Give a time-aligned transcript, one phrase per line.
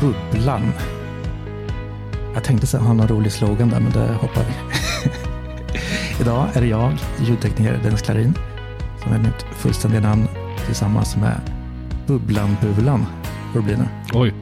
[0.00, 0.72] Bubblan.
[2.34, 4.54] Jag tänkte så ha någon rolig slogan där, men det hoppar vi.
[6.20, 8.34] Idag är det jag, ljudtekniker Dennis Klarin,
[9.02, 10.28] som är mitt fullständiga namn
[10.66, 11.40] tillsammans med
[12.06, 13.06] Bubblan Bulan.
[13.54, 13.88] Hur blir det?
[14.12, 14.34] Oj.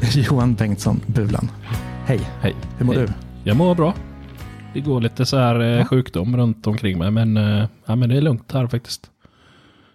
[0.14, 1.50] Johan Bengtsson Bulan.
[2.06, 2.20] Hej.
[2.40, 2.54] Hej.
[2.78, 3.06] Hur mår Hej.
[3.06, 3.12] du?
[3.44, 3.94] Jag mår bra.
[4.74, 8.16] Det går lite så här eh, sjukdom runt omkring mig, men, eh, ja, men det
[8.16, 9.10] är lugnt här faktiskt.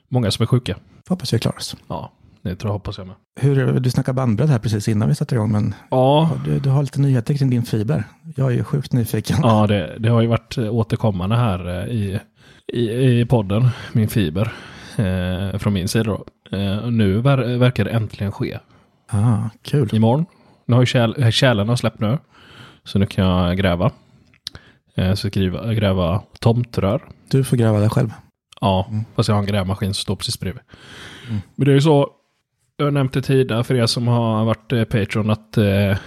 [0.10, 0.76] Många som är sjuka.
[1.08, 1.76] Hoppas vi klarar oss.
[1.88, 2.12] Ja,
[2.42, 3.16] det tror jag hoppas jag med.
[3.40, 6.82] Hur, du snackade bandbredd här precis innan vi satte igång, men Ja, du, du har
[6.82, 8.04] lite nyheter kring din fiber.
[8.36, 9.38] Jag är ju sjukt nyfiken.
[9.42, 12.20] ja det, det har ju varit eh, återkommande här eh, i,
[12.74, 14.54] i, i podden, min fiber,
[14.98, 16.26] eh, från min sida då.
[16.58, 18.60] Eh, nu ver, verkar det äntligen ske.
[19.12, 19.90] Ah, kul.
[19.96, 20.26] Imorgon.
[20.66, 22.18] Nu har ju kärl, kärlen har släppt nu,
[22.84, 23.92] så nu kan jag gräva.
[24.96, 27.02] Eh, så gräva, gräva tomtrör.
[27.30, 28.10] Du får gräva där själv.
[28.62, 30.62] Ja, fast jag har en grävmaskin som står precis bredvid.
[31.56, 32.10] Men det är ju så,
[32.80, 35.98] jag har nämnt det tidigare för er som har varit eh, Patreon att eh,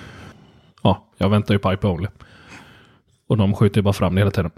[0.82, 2.08] ja, jag väntar ju Pipe Only.
[3.28, 4.50] Och de skjuter ju bara fram det hela tiden.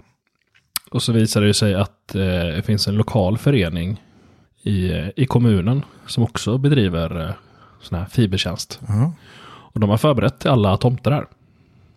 [0.91, 4.03] Och så visar det ju sig att eh, det finns en lokal förening
[4.63, 7.33] i, eh, i kommunen som också bedriver eh,
[7.81, 8.79] sån här fibertjänst.
[8.87, 9.13] Ja,
[9.47, 11.25] Och de har förberett till alla tomter här.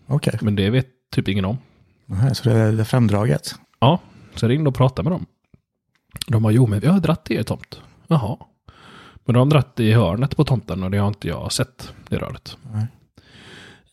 [0.06, 1.58] Okej, Men det vet typ ingen om.
[2.06, 2.34] okay.
[2.34, 3.54] så det är, framdraget.
[3.80, 4.00] Ja,
[4.34, 5.26] så jag ringde och pratade med dem.
[6.26, 7.80] De har jo men vi har dratt i er tomt.
[8.06, 8.36] Jaha.
[9.28, 12.16] Men de har dratt i hörnet på tomten och det har inte jag sett, det
[12.16, 12.56] röret.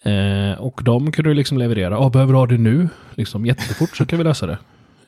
[0.04, 2.90] Eh, och de kunde liksom leverera, oh, behöver du ha det nu?
[3.16, 4.58] Liksom jättefort så kan vi lösa det.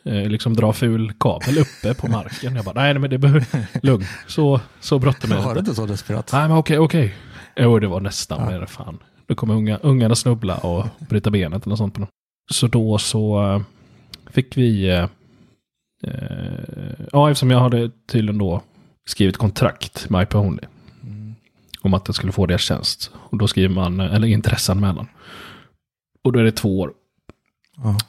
[0.03, 2.55] Eh, liksom dra ful kabel uppe på marken.
[2.55, 3.45] Jag bara, nej men det behöver,
[3.85, 4.05] lugn.
[4.27, 5.75] Så, så bråttom är det Var det inte.
[5.75, 6.29] så desperat?
[6.33, 7.15] Nej men okej, okej.
[7.55, 8.99] Jo det var nästan med det fan.
[9.27, 12.09] Då kommer unga, ungarna snubbla och bryta benet eller något sånt på dem.
[12.51, 13.61] Så då så eh,
[14.31, 15.07] fick vi, eh,
[16.03, 18.61] eh, ja eftersom jag hade tydligen då
[19.07, 20.63] skrivit kontrakt med IP Only.
[21.81, 23.11] Om att jag skulle få deras tjänst.
[23.15, 25.07] Och då skriver man, eller intresseanmälan.
[26.23, 26.93] Och då är det två år.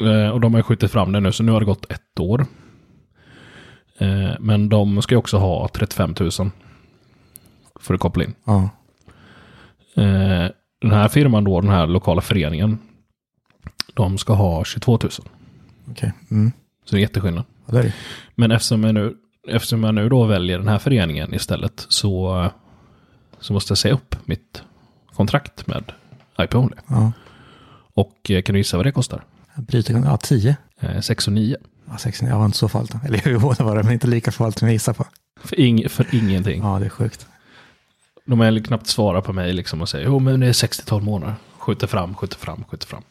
[0.01, 2.21] Eh, och de har ju skjutit fram det nu, så nu har det gått ett
[2.21, 2.47] år.
[3.99, 6.31] Eh, men de ska ju också ha 35 000
[7.81, 8.35] för att koppla in.
[8.45, 8.71] Ja.
[9.95, 12.79] Eh, den här firman då, den här lokala föreningen,
[13.95, 15.11] de ska ha 22 000.
[15.11, 15.23] Så
[15.91, 16.13] Okej.
[16.31, 16.53] Mm.
[16.91, 17.45] det är jätteskillnad.
[17.67, 17.95] Ja, det är det.
[18.35, 19.17] Men eftersom jag nu,
[19.49, 22.47] eftersom jag nu då väljer den här föreningen istället så,
[23.41, 24.63] så måste jag säga upp mitt
[25.15, 25.93] kontrakt med
[26.39, 26.77] IP Only.
[26.87, 27.13] Ja.
[27.95, 29.25] Och eh, kan du gissa vad det kostar?
[29.57, 30.57] Bryter, ja, 10.
[30.81, 31.57] Eh, 6 och 9.
[31.91, 32.95] Ja, 6, jag var inte så farligt.
[33.07, 35.07] Eller jo, det var det, men inte lika farligt som jag gissade på.
[35.45, 36.63] För, ing, för ingenting.
[36.63, 37.27] Ja, det är sjukt.
[38.25, 41.35] De har knappt svarat på mig liksom och säger jo men det är 60-12 månader.
[41.59, 43.03] Skjuter fram, skjuter fram, skjuter fram.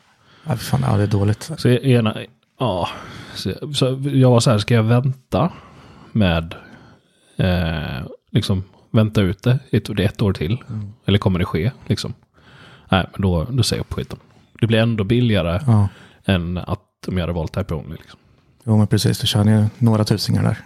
[0.44, 1.52] Ja, fan, ja, det är dåligt.
[1.58, 2.18] Så ena,
[2.60, 2.90] ja,
[3.36, 5.52] så, så jag var så här, ska jag vänta
[6.18, 6.56] med,
[7.38, 10.58] eh, liksom vänta ut det ett, det ett år till?
[11.06, 12.14] Eller kommer det ske liksom?
[12.90, 14.20] Nej, men då, då säger jag upp skiten.
[14.62, 15.88] Det blir ändå billigare Ja.
[16.26, 17.96] än att om jag hade valt Type Only.
[17.96, 18.20] Liksom.
[18.64, 19.20] Jo, men precis.
[19.20, 20.58] Du tjänar ju några tusingar där.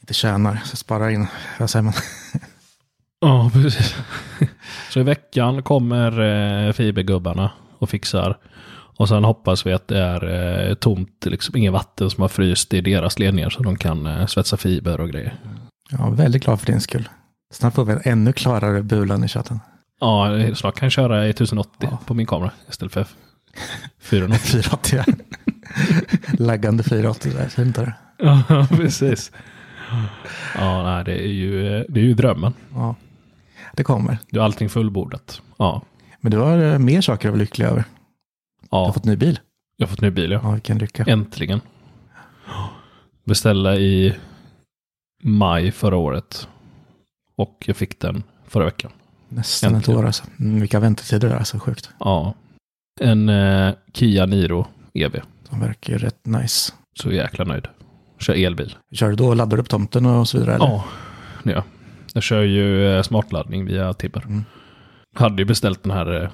[0.00, 1.26] Inte tjänar, så sparar in.
[1.58, 1.92] Vad säger man?
[3.20, 3.94] Ja, precis.
[4.90, 6.20] så i veckan kommer
[6.66, 8.38] eh, fibergubbarna och fixar.
[8.98, 12.74] Och sen hoppas vi att det är eh, tomt, liksom inget vatten som har fryst
[12.74, 15.34] i deras ledningar så de kan eh, svetsa fiber och grejer.
[15.90, 17.08] Ja, väldigt glad för din skull.
[17.54, 19.60] Snart får vi en ännu klarare bulan i chatten.
[20.00, 21.98] Ja, snart kan jag köra i 1080 Ja.
[22.06, 23.06] på min kamera istället för
[24.00, 24.62] 480.
[24.62, 25.02] 480.
[26.38, 27.94] Laggande 480 där, fint där.
[28.18, 29.32] ja, precis.
[30.54, 32.54] Ja, nej, det är ju, det är ju drömmen.
[32.74, 32.94] Ja,
[33.74, 34.18] det kommer.
[34.30, 35.42] Du har allting fullbordat.
[35.58, 35.82] Ja.
[36.20, 37.84] Men du har eh, mer saker att vara lycklig över.
[38.70, 38.92] Du har ja.
[38.92, 39.38] fått ny bil.
[39.76, 40.40] Jag har fått ny bil, ja.
[40.42, 41.04] Ja, vilken lycka.
[41.04, 41.60] Äntligen.
[43.24, 44.14] Beställde i
[45.22, 46.48] maj förra året.
[47.36, 48.92] Och jag fick den förra veckan.
[49.28, 50.24] Nästan ett år alltså.
[50.40, 51.90] Mm, vilka väntetider det är, alltså sjukt.
[51.98, 52.34] Ja.
[53.00, 55.20] En eh, Kia Niro EV.
[55.50, 56.72] De verkar ju rätt nice.
[57.00, 57.68] Så jäkla nöjd.
[58.18, 58.74] Kör elbil.
[58.92, 59.34] Kör du då?
[59.34, 60.54] Laddar du upp tomten och så vidare?
[60.54, 60.66] Eller?
[60.66, 60.84] Ja,
[61.42, 61.64] det gör jag.
[62.12, 64.22] Jag kör ju eh, smartladdning via Tibber.
[64.26, 64.44] Mm.
[65.14, 66.30] Hade ju beställt den här eh,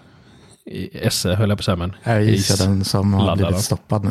[0.67, 3.59] i SE, höll jag på att säga, men Här gissar jag den som har blivit
[3.61, 4.11] stoppad nu.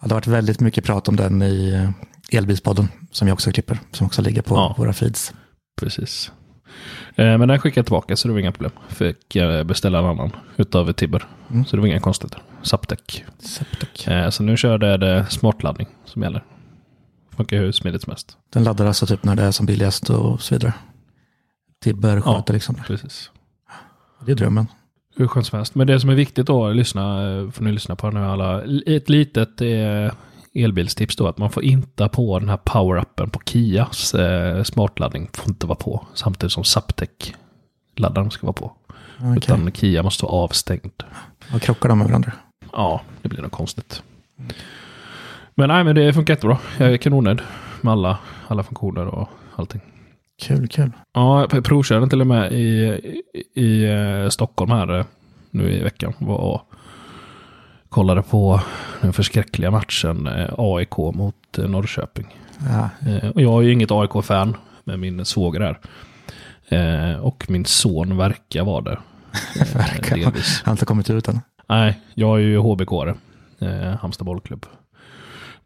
[0.00, 1.70] Ja, det har varit väldigt mycket prat om den i
[2.30, 4.74] eh, Elbilspodden, som jag också klipper, som också ligger på Ja.
[4.78, 5.32] våra feeds.
[5.80, 6.32] precis.
[7.14, 8.72] Eh, Men den skickade jag tillbaka så det var inga problem.
[8.88, 11.26] Fick eh, beställa en annan utav Tibber.
[11.50, 11.64] Mm.
[11.64, 12.42] Så det var inga konstigheter.
[14.06, 16.44] Eh, Så nu körde jag det smartladdning som gäller.
[17.36, 18.36] Funkar hur smidigt som helst.
[18.52, 20.72] Den laddar alltså typ när det är som billigast och så vidare.
[21.82, 22.74] Tibber sköter liksom.
[22.86, 23.30] Precis.
[24.26, 24.66] Det är drömmen.
[25.18, 25.74] Hur skönt som helst.
[25.74, 28.62] Men det som är viktigt då, lyssna, eh, får ni lyssna på nu alla.
[28.86, 30.12] Ett litet eh,
[30.54, 35.28] elbilstips då, att man får inte på den här power-upen på Kias eh, smartladdning.
[35.32, 36.06] Får inte vara på.
[36.14, 38.72] Samtidigt som Zaptec-laddaren ska vara på.
[39.18, 39.36] Okej.
[39.36, 41.02] Utan Kia måste vara avstängd.
[41.52, 42.32] Vad krockar de med varandra?
[42.72, 44.02] Ja, det blir nog konstigt.
[45.54, 46.58] Men nej, men det funkar jättebra.
[46.78, 47.40] Jag är kanonnöjd
[47.80, 48.18] med alla,
[48.48, 49.80] alla funktioner och allting.
[50.42, 50.90] Kul, kul.
[51.12, 52.64] Ja, jag provkörde till och med i,
[53.34, 55.04] i, i eh, Stockholm här eh,
[55.50, 56.12] nu i veckan.
[56.18, 56.62] Var och
[57.88, 58.60] kollade på
[59.00, 62.26] den förskräckliga matchen eh, AIK mot Norrköping.
[62.70, 62.88] Ja,
[63.34, 65.78] Och jag är ju inget AIK-fan, med min svåger här.
[66.68, 69.00] Eh, Och min son verkar vara där.
[69.60, 70.16] Eh, Verkar.
[70.16, 70.62] delvis.
[70.64, 71.40] har inte kommit ut än.
[71.68, 73.14] Nej, jag är ju HBK-are.
[74.00, 74.66] Halmstad bollklubb.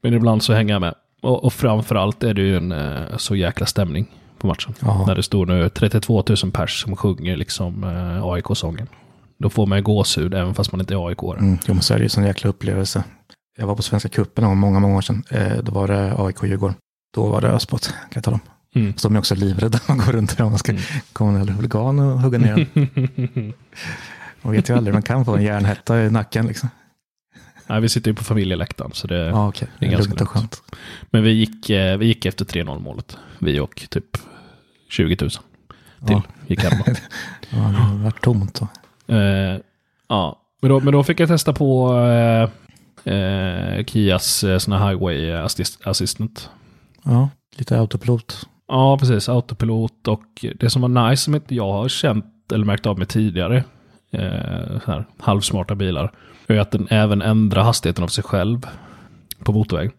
[0.01, 0.95] Men ibland så hänger jag med.
[1.23, 2.75] Och, och framförallt är det ju en
[3.17, 4.07] så jäkla stämning
[4.43, 4.75] på matchen.
[4.81, 5.05] Ja.
[5.07, 8.87] När det står nu 32 000 pers som sjunger liksom eh, AIK-sången.
[9.39, 11.39] Då får man ju gåshud även fast man inte är AIK-are.
[11.39, 13.05] Mm, jo, men så är det ju en jäkla upplevelse.
[13.59, 15.25] Jag var på Svenska cupen om många, många år sedan.
[15.31, 16.75] Eh, då var det AIK-Djurgården.
[17.15, 18.41] Då var det Öspot, kan jag tala om.
[18.83, 18.97] Mm.
[18.97, 20.83] Så de är också livrädda när man går runt där man ska Mm.
[21.13, 23.53] komma en huligan och hugga ner den.
[24.43, 26.69] Man vet ju aldrig, man kan få en järnhätta i nacken liksom.
[27.67, 29.33] Nej, vi sitter ju på familjeläktaren så det...
[29.33, 29.69] Okej.
[29.79, 30.63] det är ganska lugnt.
[31.11, 33.17] Men vi gick, eh, vi gick efter 3-0 målet.
[33.39, 34.17] Vi och typ
[34.93, 35.39] 20 000 till
[36.01, 36.23] Ja.
[36.49, 36.85] då.
[37.51, 38.61] Ja, det har varit tomt.
[38.61, 39.15] då.
[39.15, 39.59] Eh,
[40.09, 44.89] ja, men då, men då fick jag testa på eh, eh, Kias eh, sån här
[44.91, 46.51] highway assist, assistant.
[47.05, 48.49] Ja, lite autopilot.
[48.69, 49.29] Ja, precis.
[49.29, 53.09] Autopilot och det som var nice som inte jag har känt eller märkt av med
[53.09, 53.65] tidigare
[54.11, 56.13] eh, här, halvsmarta bilar
[56.47, 58.67] är att den även ändrar hastigheten av sig själv
[59.45, 59.91] på motorväg.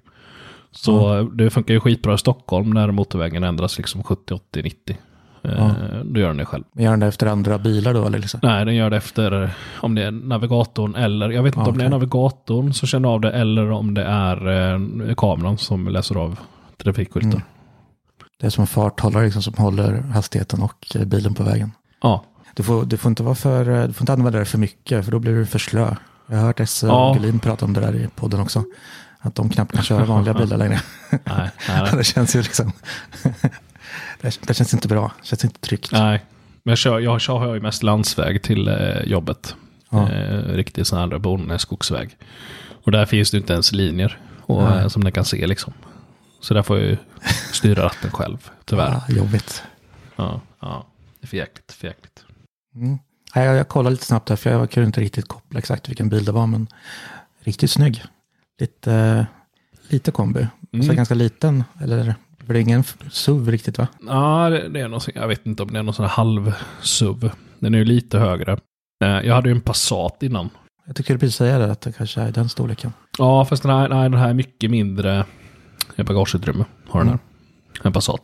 [0.76, 4.98] Så det funkar ju skitbra i Stockholm när motorvägen ändras liksom 70, 80, 90.
[5.44, 5.76] Eh, Ja.
[6.04, 6.64] Då gör den det själv.
[6.74, 8.06] Gör den det efter andra bilar då?
[8.06, 8.40] Eller liksom?
[8.44, 11.78] Nej, den gör det efter om det är navigatorn eller, jag vet inte Ja, om
[11.78, 14.48] det är navigatorn som känner av det eller om det är
[15.08, 16.40] eh, kameran som läser av
[16.78, 17.30] trafikskyltar.
[17.30, 17.42] Mm.
[18.40, 21.72] Det är som en farthållare liksom, som håller hastigheten och eh, bilen på vägen.
[22.02, 22.24] Ja,
[22.56, 25.06] Du får, du får inte vara för, eh, du får inte använda det för mycket
[25.06, 25.96] för då blir du för slö.
[26.28, 27.14] Jag har hört Esse Ja.
[27.14, 28.64] Gullin prata om det där i podden också.
[29.26, 30.82] Att de knappt kan köra vanliga bilar längre.
[31.10, 31.92] nej, nej, nej.
[31.98, 32.72] det känns ju liksom...
[34.22, 35.12] det, det känns inte bra.
[35.22, 35.92] Det känns inte tryggt.
[35.92, 36.26] nej.
[36.64, 39.56] Men jag kör, jag kör ju mest landsväg till eh, jobbet.
[39.90, 40.12] Ja.
[40.12, 42.18] Eh, riktigt sån här bonde skogsväg.
[42.84, 45.74] Och där finns det inte ens linjer och, eh, som den kan se liksom.
[46.42, 46.98] Så där får jag ju
[47.52, 49.02] styra ratten själv, tyvärr.
[49.08, 49.64] Ja, jobbigt.
[50.16, 50.88] Ja, ja.
[51.20, 52.26] Det är för jäkligt, för jäkligt.
[52.76, 53.00] Mm.
[53.34, 56.26] Jag, jag kollade lite snabbt här för jag kunde inte riktigt koppla exakt vilken bil
[56.26, 56.48] det var.
[56.48, 56.68] Men
[57.40, 58.04] riktigt snygg.
[58.62, 59.26] Lite,
[59.90, 60.48] lite kombi.
[60.72, 60.96] Så Mm.
[60.96, 61.64] ganska liten.
[61.82, 63.88] Eller för det är ingen SUV riktigt va?
[64.08, 67.32] Ja, det, det är någon, jag vet inte om det är någon sån här halv-SUV.
[67.60, 68.52] Den är ju lite högre.
[69.04, 70.50] Eh, Jag hade ju en Passat innan.
[70.86, 72.94] Jag tycker du precis säga det, att det kanske är den storleken.
[73.18, 75.26] Ja, fast den här, nej, den här är mycket mindre
[75.98, 76.66] bagageutrymme.
[76.90, 77.20] Har den här.
[77.84, 78.22] En Passat.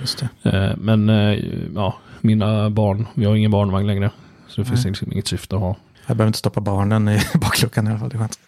[0.00, 0.50] Just det.
[0.50, 1.38] Eh, Men eh,
[1.74, 4.10] ja, mina barn, vi har ingen barnvagn längre.
[4.48, 4.90] Så det finns Nej.
[4.90, 5.76] liksom inget syfte att ha.
[6.08, 8.08] Jag behöver inte stoppa barnen i bakluckan i alla fall.
[8.08, 8.38] Det är skönt.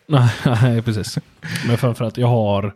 [0.63, 1.19] Nej, precis.
[1.67, 2.75] Men framförallt, jag har,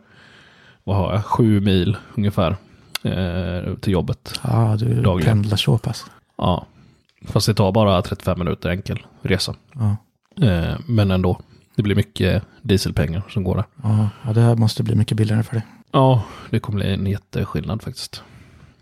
[0.83, 2.55] vad har jag, sju mil ungefär
[3.03, 4.39] eh, till jobbet.
[4.43, 5.33] Ja, du Dagligen.
[5.41, 6.05] pendlar så pass.
[6.37, 6.65] Ja,
[7.27, 9.55] fast det tar bara 35 minuter enkel resa.
[9.73, 9.95] Ja.
[10.47, 11.39] Eh, Men ändå,
[11.75, 13.65] det blir mycket dieselpengar som går där.
[13.83, 15.65] Ja, ja, det här måste bli mycket billigare för dig.
[15.91, 18.23] Ja, det kommer bli en jätteskillnad faktiskt.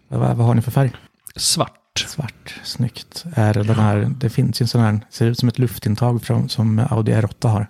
[0.08, 0.92] Vad, vad har ni för färg?
[1.36, 1.74] Svart.
[2.00, 3.26] Svart, snyggt.
[3.34, 6.50] Är den här, det finns ju en sån här, ser ut som ett luftintag från,
[6.50, 7.68] som Audi R8 har.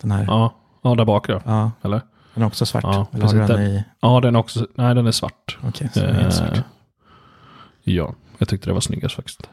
[0.00, 0.54] Den här, ja.
[0.82, 1.40] Ja, där bak då.
[1.44, 2.00] Ja, Eller?
[2.34, 2.84] Den är också svart?
[2.84, 3.46] Ja, Eller precis.
[3.48, 3.84] den i...
[4.00, 5.58] Ja, den är också, nej den är svart.
[5.62, 6.56] Okej, den är helt svart.
[6.56, 6.62] Eh,
[7.84, 9.50] ja, jag tyckte det var snyggast faktiskt.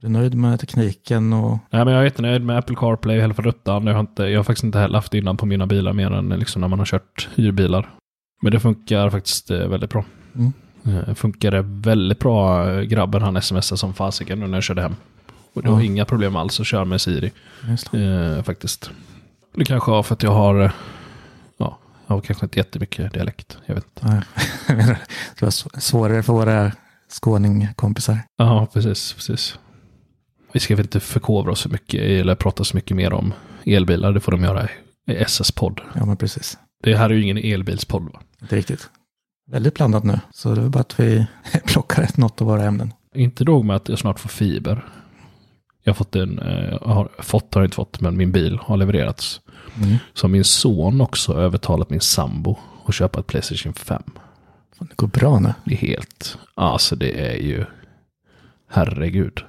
[0.00, 1.58] Du är nöjd med tekniken och...
[1.70, 3.86] Nej, men jag är jättenöjd med Apple CarPlay, hela faderuttan.
[3.86, 6.10] Jag, har inte, jag har faktiskt inte heller haft det innan på mina bilar mer
[6.10, 7.90] än liksom när man har kört hyrbilar.
[8.42, 10.04] Men det funkar faktiskt eh, väldigt bra.
[10.34, 10.52] Mm.
[10.86, 12.66] Eh, funkade väldigt bra.
[12.80, 14.96] Grabben han smsade som fasiken nu när jag körde hem.
[15.54, 15.84] Och det var Ja.
[15.84, 17.32] inga problem alls att köra med Siri.
[17.92, 18.90] Eh, faktiskt.
[19.54, 20.70] Det kanske var för att jag har, eh,
[21.58, 23.58] ja, jag har kanske inte jättemycket dialekt.
[23.66, 24.06] Jag vet inte.
[24.08, 24.20] Nej.
[25.38, 26.72] det var sv- svårare för våra
[27.22, 28.18] skåningkompisar.
[28.36, 29.58] Ja, precis, precis.
[30.52, 33.32] Vi ska väl inte förkovra oss så mycket eller prata så mycket mer om
[33.64, 34.12] elbilar.
[34.12, 34.64] Det får de göra
[35.10, 35.80] i SS-podd.
[35.94, 36.58] Ja, men precis.
[36.82, 38.20] Det här är ju ingen elbilspodd va?
[38.42, 38.90] Inte riktigt.
[39.46, 40.20] Väldigt blandat nu.
[40.32, 41.26] Så det är bara att vi
[41.66, 42.92] plockar något av våra ämnen.
[43.14, 44.84] Inte nog med att jag snart får fiber.
[45.82, 48.58] Jag har fått en, eh, jag har fått har jag inte fått, men min bil
[48.62, 49.40] har levererats.
[49.82, 49.96] Mm.
[50.14, 54.02] Så har min son också övertalat min sambo att köpa ett Playstation 5.
[54.78, 55.54] Fan, Det går bra nu.
[55.64, 57.64] Det är helt, alltså det är ju,
[58.70, 59.44] herregud.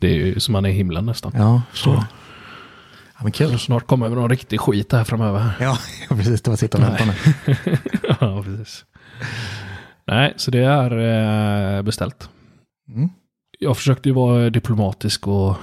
[0.00, 1.32] Det är ju som man är i himlen nästan.
[1.34, 1.94] Ja, förstår.
[3.16, 3.50] Ja, men kul.
[3.52, 5.52] Så snart kommer det någon riktig skit här framöver.
[5.60, 6.42] Ja, precis.
[6.42, 7.14] Det var sitta och vänta nu.
[8.20, 8.84] ja, precis.
[10.06, 10.90] Nej, så det är
[11.76, 12.28] eh, beställt.
[12.88, 13.08] Mm.
[13.58, 15.56] Jag försökte ju vara diplomatisk och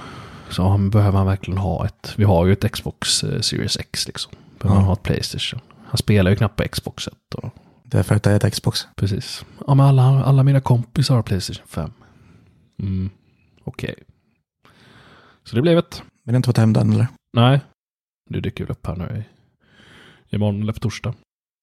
[0.58, 2.14] men behöver han verkligen ha ett?
[2.16, 4.32] Vi har ju ett Xbox eh, Series X liksom.
[4.58, 4.80] Behöver Ja.
[4.80, 5.60] han ha ett Playstation?
[5.86, 7.34] Han spelar ju knappt på Xboxet.
[7.34, 7.50] Och,
[7.84, 8.86] Det är för att det är ett Xbox.
[8.96, 9.44] precis.
[9.66, 11.90] Ja, men alla, alla mina kompisar har Playstation 5.
[12.82, 13.10] Mm,
[13.64, 13.94] okej.
[15.44, 16.02] Så det blev ett.
[16.24, 17.06] Men har inte fått hem den eller?
[17.32, 17.60] Nej,
[18.30, 19.24] det dyker väl upp här nu
[20.30, 21.14] i, imorgon eller på torsdag.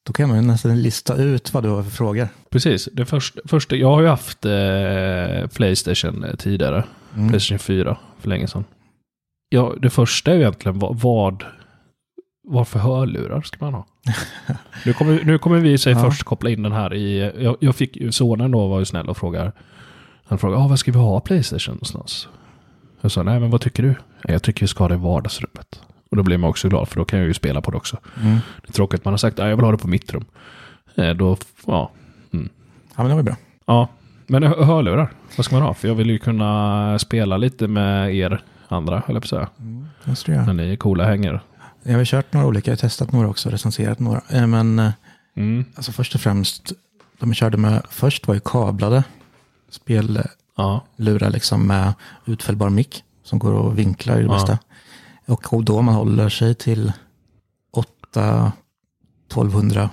[0.08, 2.28] Då kan man ju nästan lista ut vad du har för frågor.
[2.50, 6.84] Precis, det första, första jag har ju haft eh, Playstation tidigare.
[7.16, 7.30] Mm.
[7.30, 8.64] Playstation 4 för länge sedan.
[9.50, 11.44] Ja, det första är ju egentligen vad, vad,
[12.48, 13.86] vad för hörlurar ska man ha?
[14.86, 16.00] nu, kommer, nu kommer vi sig Ja.
[16.04, 19.10] först koppla in den här i, jag, jag fick ju, sonen då var ju snäll
[19.10, 19.52] och frågar,
[20.26, 22.28] han frågade, ah, vad ska vi ha Playstation någonstans?
[23.02, 23.90] Jag sa, nej men vad tycker du?
[23.90, 23.96] "Nej,
[24.34, 25.82] Jag tycker vi ska ha det i vardagsrummet.
[26.12, 27.98] Och då blir man också glad för då kan jag ju spela på det också.
[28.22, 28.38] Mm.
[28.62, 30.26] Det är tråkigt att man har sagt, nej jag vill ha det på mitt rum.
[30.96, 31.92] Eh, då, ja,
[32.98, 33.36] Ja, men det var bra.
[33.66, 33.88] Ja,
[34.28, 35.74] men hö- hörlurar, vad ska man ha?
[35.74, 39.50] För jag vill ju kunna spela lite med er andra, höll jag på att säga.
[39.60, 39.88] Mm.
[40.26, 40.46] Det.
[40.46, 41.40] När ni är coola hänger.
[41.84, 44.22] Jag har kört några olika, jag har testat några också, recenserat några.
[44.30, 44.92] Eh, Men eh,
[45.38, 45.66] Mm.
[45.76, 46.72] alltså först och främst,
[47.20, 49.04] de jag körde med först var ju kablade
[49.70, 51.94] spellurar Ja, liksom med
[52.26, 54.34] utfällbar mick som går att vinkla i det Ja.
[54.34, 54.58] bästa.
[55.28, 56.94] Och då man håller sig till
[57.74, 58.52] 8
[59.28, 59.90] 1200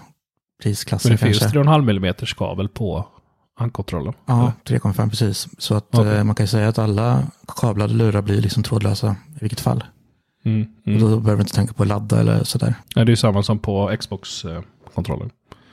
[0.63, 1.59] prisklasser men det finns kanske.
[1.59, 3.07] 3,5 mm kabel på
[3.55, 4.15] handkontrollen.
[4.27, 5.49] Ja, 3,5 precis.
[5.59, 6.17] Så att Okej.
[6.17, 7.23] eh, man kan ju säga att alla
[7.61, 9.85] kablade lurar blir liksom trådlösa i vilket fall.
[10.45, 10.67] Mm.
[10.81, 11.01] Och Mm.
[11.01, 12.75] då behöver vi inte tänka på att ladda eller sådär.
[12.97, 15.31] Nej, det är ju samma som på Xbox-kontrollen.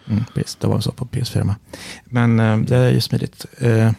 [0.07, 1.55] Mm, precis, det var så på PS4 med.
[2.05, 3.45] Men eh, det är ju smidigt.
[3.57, 3.91] Eh,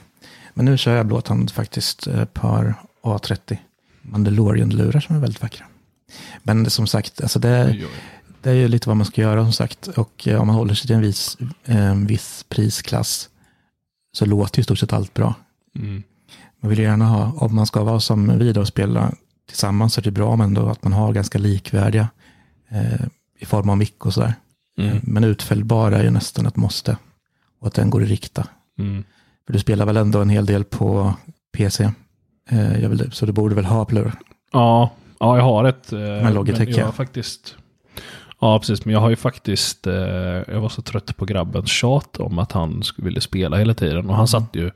[0.54, 3.56] men nu kör jag blåtand faktiskt par A30
[4.02, 5.66] Mandalorian-lurar som är väldigt vackra.
[6.42, 7.80] Men som sagt, alltså det,
[8.42, 9.88] det är ju lite vad man ska göra som sagt.
[9.88, 13.28] Och eh, om man håller sig till en viss, eh, en viss prisklass
[14.12, 15.34] så låter ju i stort sett allt bra.
[15.76, 16.02] Mm.
[16.60, 19.12] Man vill ju gärna ha, om man ska vara som vi då och spela
[19.48, 22.08] tillsammans så är det bra men ändå att man har ganska likvärdiga
[22.68, 23.06] eh,
[23.38, 24.34] i form av mick och sådär.
[24.78, 24.96] Mm.
[24.96, 26.96] Eh, Men utfällbar är ju nästan ett måste.
[27.60, 28.46] Och att den går att rikta.
[28.78, 29.04] Mm.
[29.46, 31.14] För du spelar väl ändå en hel del på
[31.52, 31.92] PC.
[32.50, 34.12] Eh, jag vill, så du borde väl ha plur.
[34.52, 34.90] Ja,
[35.20, 35.92] ja, jag har ett.
[35.92, 36.84] Eh, Logitech, jag ja.
[36.84, 37.56] har faktiskt...
[38.40, 38.84] Ja, precis.
[38.84, 39.86] Men jag har ju faktiskt...
[39.86, 44.10] Eh, jag var så trött på grabbens tjat om att han vilja spela hela tiden.
[44.10, 44.70] Och han satt ju...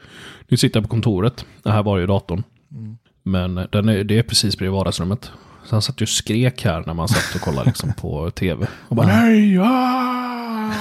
[0.49, 1.47] Nu sitter jag på kontoret.
[1.62, 2.43] Det här var ju datorn.
[2.71, 2.97] Mm.
[3.23, 5.31] Men den är, det är precis bredvid vardagsrummet.
[5.64, 8.66] Så han satt ju och skrek här när man satt och kollade liksom på tv.
[8.88, 9.59] Och bara nej!
[9.59, 10.73] Ah!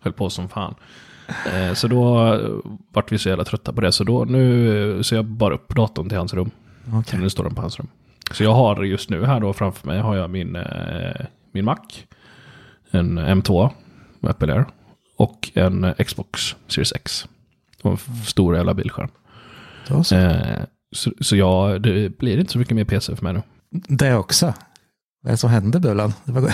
[0.00, 0.74] Höll på som fan.
[1.28, 2.48] Eh, så då eh,
[2.92, 3.92] vart vi så jävla trötta på det.
[3.92, 6.50] Så då nu eh, så jag bara upp datorn till hans rum.
[6.94, 7.18] Okej.
[7.20, 7.88] Nu står den på hans rum.
[8.32, 10.58] Så jag har just nu här då framför mig har jag min,
[11.52, 11.76] min Mac.
[12.90, 13.70] En M2
[14.20, 14.64] med Apple Air.
[15.16, 17.28] Och en Xbox Series X.
[17.82, 19.08] Och en stor jävla bildskärm.
[20.04, 20.14] Så.
[20.16, 20.58] Eh,
[20.92, 23.42] så så jag, det blir inte så mycket mer PC för mig nu.
[23.88, 24.46] Det också.
[25.22, 26.12] Vad är det som händer Bulan?
[26.24, 26.48] Det var gå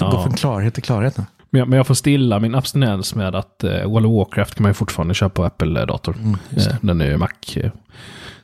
[0.00, 0.22] Ja.
[0.22, 1.24] från klarhet till klarhet nu.
[1.50, 4.62] Men jag, men jag får stilla min abstinens med att eh, World of Warcraft kan
[4.62, 6.16] man ju fortfarande köpa på Apple-dator.
[6.18, 6.36] Mm.
[6.56, 7.28] Eh, den är ju Mac.
[7.56, 7.70] Eh,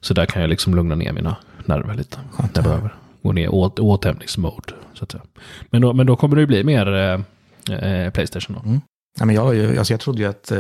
[0.01, 2.19] så där kan jag liksom lugna ner mina nerver lite.
[2.33, 4.73] Skönt Jag behöver gå ner i åt, återhämtningsmode.
[4.95, 5.23] Så att säga.
[5.71, 8.69] Men, då, men då kommer det ju bli mer eh, eh, Playstation då.
[8.69, 8.81] Mm.
[9.19, 10.59] Ja, men jag, har ju- alltså jag trodde ju att, eh,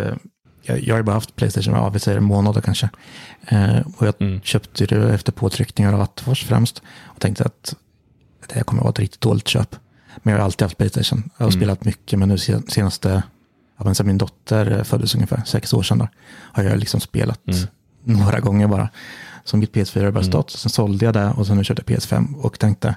[0.62, 2.88] jag, har ju bara haft Playstation, ja, vi säger månader kanske.
[3.49, 4.41] Eh, och jag Mm.
[4.41, 6.83] köpte det efter påtryckningar av Attefors främst.
[7.05, 7.75] Och tänkte att
[8.49, 9.76] det här kommer att vara ett riktigt dåligt köp.
[10.23, 11.23] Men jag har alltid haft Playstation.
[11.39, 11.61] Jag har Mm.
[11.61, 13.23] spelat mycket, men nu sen- senaste,
[13.79, 16.09] ja, men sen min dotter föddes ungefär sex år sedan, då,
[16.53, 17.69] har jag liksom spelat Mm.
[18.21, 18.89] några gånger bara.
[19.45, 21.99] Så mitt PS4 har bara stått, sen sålde jag det och sen nu köpte jag
[21.99, 22.97] PS5 och tänkte,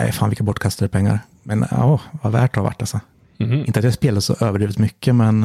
[0.00, 1.20] nej fan vilka bortkastade pengar.
[1.42, 3.00] Men ja, vad värt det har varit alltså.
[3.38, 3.52] Mhm.
[3.52, 5.40] Inte att jag spelar så överdrivet mycket, men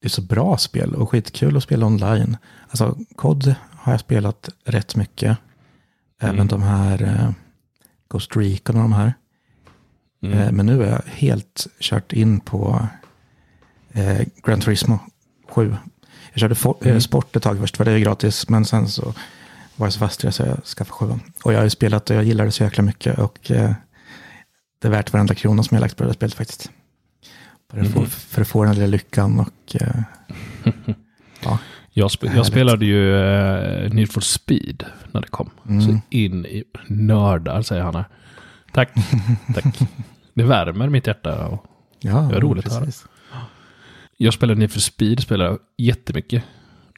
[0.00, 2.36] det är så bra spel och skitkul att spela online.
[2.68, 5.38] Alltså, COD har jag spelat rätt mycket.
[6.20, 6.48] Även Mm.
[6.48, 7.30] de här eh,
[8.08, 9.14] Ghost Recon och de här.
[10.22, 10.38] Mm.
[10.38, 12.88] Eh, men nu är jag helt kört in på
[13.92, 14.98] eh, Gran Turismo
[15.48, 15.76] 7.
[16.32, 16.94] Jag körde for, Mm.
[16.96, 18.48] eh, sport ett tag först, för det är gratis.
[18.48, 19.14] Men sen så
[19.76, 21.20] var jag så fast det så jag skaffade 7.
[21.44, 23.18] Och jag har ju spelat och jag gillar det så jäkla mycket.
[23.18, 23.72] Och eh,
[24.80, 26.70] det är värt varenda krona som jag lagt på det här spelet faktiskt.
[27.70, 28.08] För att, få, Mhm.
[28.10, 29.76] för att få den lilla lyckan och...
[29.80, 30.02] Eh,
[31.44, 31.58] ja,
[31.92, 35.50] Jag, spe, jag spelade ju uh, Need for Speed när det kom.
[35.68, 35.82] Mm.
[35.82, 38.04] Så in i nördar, säger han här.
[38.72, 38.90] Tack,
[39.54, 39.64] tack.
[40.34, 41.46] Det värmer mitt hjärta.
[41.46, 41.66] Och
[42.00, 43.06] ja, Det är roligt precis.
[44.16, 46.44] jag spelade Need for Speed spelade jättemycket.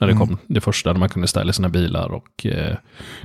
[0.01, 0.27] När det Mm.
[0.29, 2.09] kom det första, när man kunde ställa sina bilar.
[2.13, 2.77] Och eh,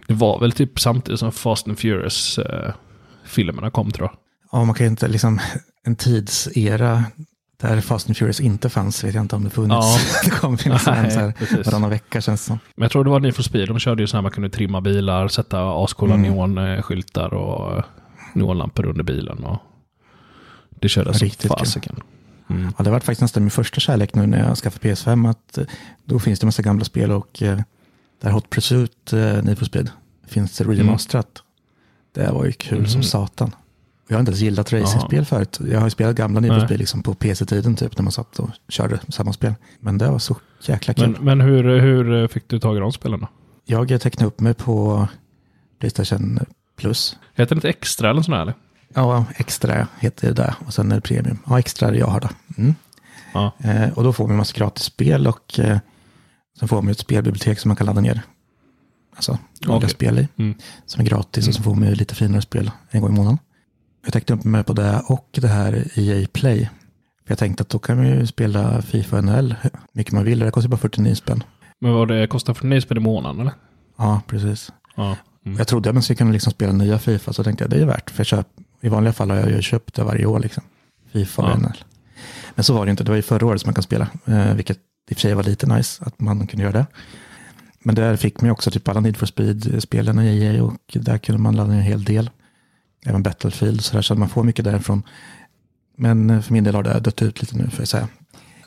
[0.08, 4.18] det var väl typ samtidigt som Fast and Furious-filmerna kom tror jag.
[4.52, 5.40] Ja, man kan ju inte liksom
[5.84, 7.04] en tidsera
[7.62, 9.86] där Fast and Furious inte fanns, vet jag inte om det funnits.
[9.88, 9.98] Ja.
[10.24, 11.66] det kom ju liksom en så här precis.
[11.66, 12.60] varannan vecka känns det som.
[12.76, 13.68] Men jag tror det var Need for Speed.
[13.68, 16.32] De körde ju så här man kunde trimma bilar, sätta ascoola Mm.
[16.36, 17.84] neonskyltar och eh,
[18.34, 19.44] neonlampor under bilen.
[19.44, 19.58] Och
[20.80, 21.96] det körde som Riktigt fasiken.
[22.50, 22.74] Mm.
[22.78, 25.30] Ja, det varit faktiskt nästan min första kärlek nu när jag skaffade PS5.
[25.30, 25.64] Att eh,
[26.06, 27.60] då finns det massa gamla spel och eh,
[28.22, 29.90] där Hot Pursuit, eh, Need for Speed,
[30.28, 31.44] finns det remasterat.
[32.16, 33.04] Det var ju kul som Mm.
[33.04, 33.56] satan.
[34.08, 35.60] Jag har inte ens gillat racingspel förut.
[35.72, 36.66] Jag har ju spelat gamla Need for.
[36.66, 39.54] Speed liksom på PC-tiden typ när man satt och körde samma spel.
[39.80, 41.10] Men det var så jäkla kul.
[41.10, 43.28] Men, men hur, hur fick du tag i de spelen då?
[43.66, 45.08] Jag tecknade upp mig på
[45.80, 46.40] Playstation
[46.78, 47.18] Plus.
[47.36, 48.54] Heter det inte Extra eller sån här eller?
[48.94, 51.40] Ja, extra heter det och sen är det premium.
[51.46, 52.30] Ja, extra är det jag har då.
[52.58, 52.76] Mm.
[53.34, 53.52] Ja.
[53.60, 55.78] Eh, och då får man en massa gratis spel och eh,
[56.60, 58.22] sen får man ett spelbibliotek som man kan ladda ner.
[59.16, 59.90] Alltså, vanliga Okej.
[59.90, 60.28] spel i.
[60.38, 60.56] Mm.
[60.86, 63.38] Som är gratis och så får man ju lite finare spel en gång i månaden.
[64.04, 66.70] Jag täckte upp mig på det och det här EA Play.
[67.26, 69.56] För jag tänkte att då kan man ju spela Fifa och NHL
[69.94, 70.40] mycket man vill.
[70.40, 71.44] Det kostar bara 49 spänn.
[71.80, 73.54] Men vad det kostar för nio spel i månaden eller?
[73.98, 74.72] Ja, precis.
[74.96, 75.18] Ja.
[75.46, 75.58] Mm.
[75.58, 77.86] Jag trodde att man skulle kunna liksom spela nya Fifa, så tänkte jag det är
[77.86, 78.10] värt.
[78.10, 78.48] För jag köp,
[78.82, 80.64] i vanliga fall har jag ju köpt det varje år, liksom.
[81.12, 81.58] Fifa och Ja.
[81.58, 81.84] NHL.
[82.56, 84.54] Men så var det inte, det var ju förra året som man kan spela, eh,
[84.54, 84.78] vilket
[85.10, 86.86] i och för sig var lite nice att man kunde göra det.
[87.84, 91.18] Men där fick man ju också typ alla Need for Speed-spelen i EA och där
[91.18, 92.30] kunde man ladda ner en hel del.
[93.06, 95.04] Även Battlefield och sådär, så att man får mycket därifrån.
[95.98, 98.08] Men eh, för min del har det dött ut lite nu, får jag säga.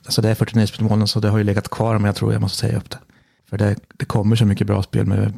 [0.05, 2.17] Alltså det är 49 spel i månaden, så det har ju legat kvar, men jag
[2.17, 2.99] tror jag måste säga upp det.
[3.51, 5.33] För det, det kommer så mycket bra spel med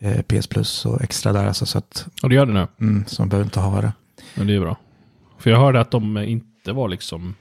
[0.00, 2.66] eh, PS Plus och extra där, alltså, så att Och det gör det nu.
[2.80, 3.92] Mm, så man behöver inte ha det.
[4.34, 4.76] Men det är bra.
[5.38, 7.34] För jag hörde att de inte var liksom...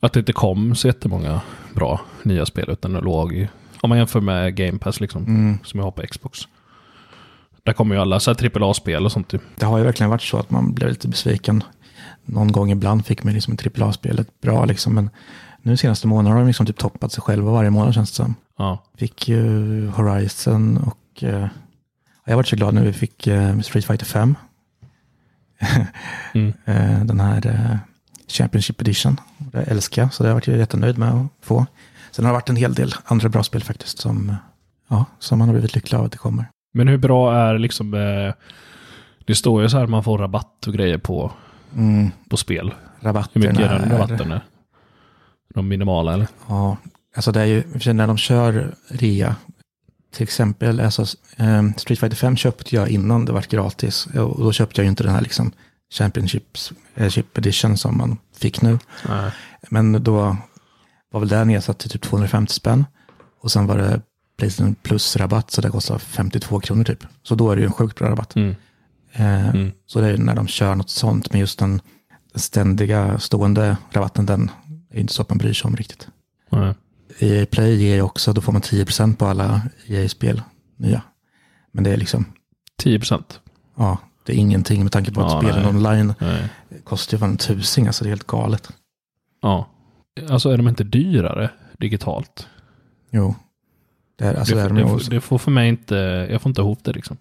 [0.00, 1.40] Att det inte kom så jättemånga
[1.74, 2.70] bra nya spel.
[2.70, 3.48] Utan det låg
[3.80, 5.24] Om man jämför med Game Pass liksom.
[5.24, 5.58] Mm.
[5.64, 6.48] Som jag har på Xbox.
[7.62, 9.28] Där kommer ju alla så här AAA-spel och sånt.
[9.28, 9.42] Typ.
[9.56, 11.64] Det har ju verkligen varit så att man blev lite besviken.
[12.24, 15.10] Någon gång ibland fick man liksom ett AAA-spelet bra, liksom, men
[15.62, 18.34] nu senaste månaderna har de liksom typ toppat sig själva varje månad känns det som.
[18.58, 18.84] Ja.
[18.96, 21.46] Fick ju Horizon och eh,
[22.24, 24.34] jag varit så glad nu vi fick eh, Street Fighter 5.
[26.34, 26.52] Mm.
[26.64, 27.76] eh, den här eh,
[28.28, 29.20] Championship Edition.
[29.38, 31.66] Det älskar jag, så det har jag varit jättenöjd med att få.
[32.10, 34.36] Sen har det varit en hel del andra bra spel faktiskt som,
[34.88, 36.46] ja, som man har blivit lycklig av att det kommer.
[36.74, 37.94] Men hur bra är liksom...
[37.94, 38.32] Eh,
[39.26, 41.32] det står ju så här att man får rabatt och grejer på,
[41.74, 42.74] Mm, på spel.
[43.00, 44.32] Hur rabatterna mycket är den rabatten?
[44.32, 44.40] Är?
[45.54, 46.26] De minimala eller?
[46.48, 46.76] Ja,
[47.16, 49.36] alltså det är ju, när de kör rea,
[50.12, 51.02] till exempel alltså,
[51.36, 54.06] eh, Street Fighter 5 köpte jag innan det var gratis.
[54.06, 55.52] Och då köpte jag ju inte den här liksom
[55.94, 58.78] Championships eh, Chip Edition som man fick nu.
[59.08, 59.30] Nej.
[59.70, 60.36] Men då
[61.10, 62.84] var väl det nedsatt till typ 250 spänn.
[63.40, 64.00] Och sen var det
[64.38, 67.04] Playstation Plus-rabatt, så det kostar 52 kronor typ.
[67.22, 68.36] Så då är det ju en sjukt bra rabatt.
[68.36, 68.54] Mm.
[69.12, 69.72] Eh, Mm.
[69.86, 71.80] Så det är ju när de kör något sånt, men just den
[72.34, 74.50] ständiga stående rabatten, den
[74.90, 76.08] är inte så att man bryr sig om riktigt.
[76.50, 76.74] Nej.
[77.18, 80.42] EA Play ger också, då får man 10% på alla EA-spel
[80.76, 81.02] nya.
[81.72, 82.24] Men det är liksom,
[82.78, 83.40] 10 procent.
[83.76, 85.68] ja, det är ingenting med tanke på att Ja, spelen nej.
[85.74, 86.48] online Nej.
[86.84, 88.68] kostar ju fan en tusing, alltså det är helt galet.
[89.42, 89.68] Ja.
[90.30, 92.46] Alltså är de inte dyrare digitalt?
[93.10, 93.34] Jo,
[94.18, 95.94] det är, alltså det, är de det, ju får, det får för mig inte...
[96.30, 97.16] Jag får inte ihop det liksom.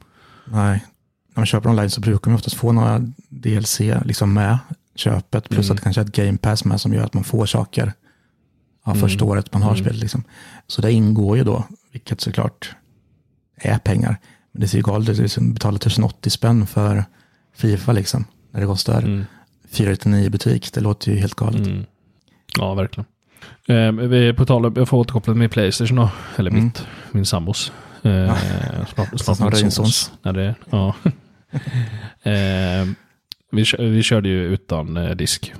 [0.45, 0.85] Nej,
[1.33, 4.57] när man köper online så brukar man oftast få några DLC liksom med
[4.95, 5.49] köpet.
[5.49, 5.71] Plus Mm.
[5.71, 7.93] att det kanske är ett game pass med som gör att man får saker
[8.87, 9.01] ja, Mm.
[9.01, 9.83] första året man har Mm.
[9.83, 9.99] spelet.
[10.01, 10.23] Liksom.
[10.67, 12.75] Så det ingår ju då, vilket såklart
[13.55, 14.17] är pengar.
[14.51, 17.03] Men det ser ju galet ut, liksom betala 1080 spänn för
[17.55, 19.25] Fifa liksom, när det kostar Mm.
[19.71, 20.73] 499 butik.
[20.73, 21.67] Det låter ju helt galet.
[21.67, 21.85] Mm.
[22.57, 23.05] Ja, verkligen.
[23.67, 26.63] Eh, vi på tal om, jag får återkoppla med Playstation då, eller Mm.
[26.63, 27.71] mitt, min sambos.
[28.03, 28.35] Eh,
[28.95, 30.11] snart, snart, Snart min din sons.
[30.21, 30.95] Ja, det, ja.
[32.23, 32.87] eh,
[33.51, 35.53] vi, kö- vi körde ju utan eh, disk.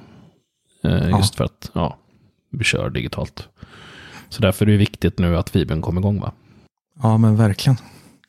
[0.84, 1.18] Eh, Ja.
[1.18, 1.98] Just för att ja,
[2.58, 3.48] vi kör digitalt.
[4.30, 6.32] Så därför är det viktigt nu att fibern kommer igång va?
[7.02, 7.78] Ja, men verkligen.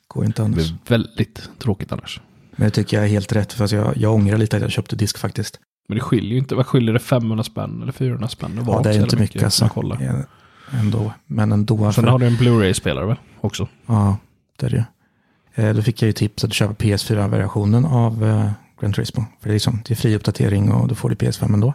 [0.07, 0.55] Går inte Det annars.
[0.55, 2.21] blir väldigt tråkigt annars.
[2.55, 4.71] Men det tycker jag är helt rätt, för att jag, jag ångrar lite att jag
[4.71, 5.59] köpte disk faktiskt.
[5.87, 8.55] Men det skiljer ju inte, vad skiljer det 500 spänn eller 400 spänn?
[8.55, 9.69] Det var Ja, det är inte jävla mycket alltså.
[9.73, 9.97] kolla.
[10.71, 11.13] Ändå.
[11.25, 11.77] Men ändå.
[11.77, 13.67] Sen för- har du en Blu-ray-spelare väl också?
[13.85, 14.17] Ja,
[14.59, 14.85] det är det
[15.55, 15.65] ju.
[15.65, 19.25] Eh, Då fick jag ju tips att köpa PS4-versionen av eh, Gran Turismo.
[19.41, 21.73] För det är, liksom, det är fri uppdatering och då får du PS5 ändå.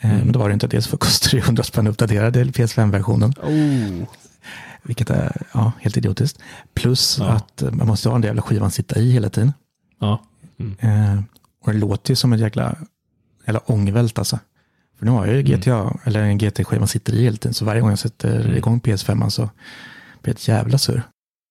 [0.00, 0.22] Eh, Mm.
[0.24, 3.32] Men då var det inte dels för kostar det 100 spänn att uppdatera till PS5-versionen.
[3.42, 4.08] Oh.
[4.82, 6.38] Vilket är ja, helt idiotiskt.
[6.74, 7.26] Plus Ja.
[7.28, 9.52] att eh, man måste ha den där jävla skivan sitta i hela tiden.
[10.00, 10.22] Ja.
[10.78, 11.20] Eh,
[11.64, 12.76] och det låter ju som ett jäkla,
[13.46, 14.38] jävla ångvält alltså.
[14.98, 15.60] För nu har jag ju Mm.
[15.60, 17.54] GTA, eller en GT-skiva sitter i hela tiden.
[17.54, 18.56] Så varje gång jag sätter Mm.
[18.56, 19.50] igång PS5 så blir
[20.22, 21.02] det ett jävla surr.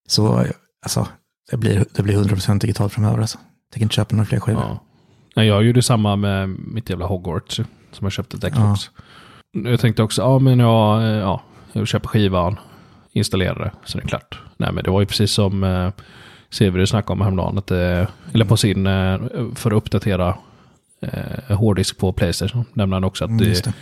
[0.07, 0.45] Så
[0.85, 1.07] alltså,
[1.51, 3.37] det blir, det blir 100% digitalt framöver alltså.
[3.37, 4.79] Jag tänker inte köpa några fler skivor.
[5.35, 5.43] Ja.
[5.43, 7.61] Jag gjorde samma med mitt jävla Hogwarts
[7.97, 8.89] som jag köpte till Xbox.
[9.51, 11.41] Jag tänkte också, ja men jag, eh, ja,
[11.73, 12.59] jag köper skivan,
[13.11, 14.39] installerar det, så är det klart.
[14.57, 15.89] Nej men det var ju precis som eh,
[16.49, 19.17] Severus snackade om häromdagen, att, eh, eller på sin, eh,
[19.55, 20.37] för att uppdatera
[21.01, 23.73] eh, hårddisk på Playstation, nämnde han också att Mm, det, det.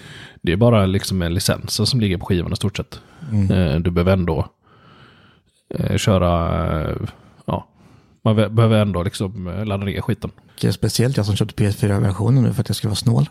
[0.42, 3.00] det är bara liksom en licens som ligger på skivan i stort sett.
[3.32, 3.52] Mm.
[3.52, 4.48] Eh, Du behöver ändå
[5.70, 6.96] eh, köra, eh,
[7.46, 7.68] ja,
[8.24, 10.32] man be- behöver ändå liksom ladda ner skiten.
[10.68, 13.30] Och Speciellt jag som köpte PS4-versionen nu för att jag skulle vara snål.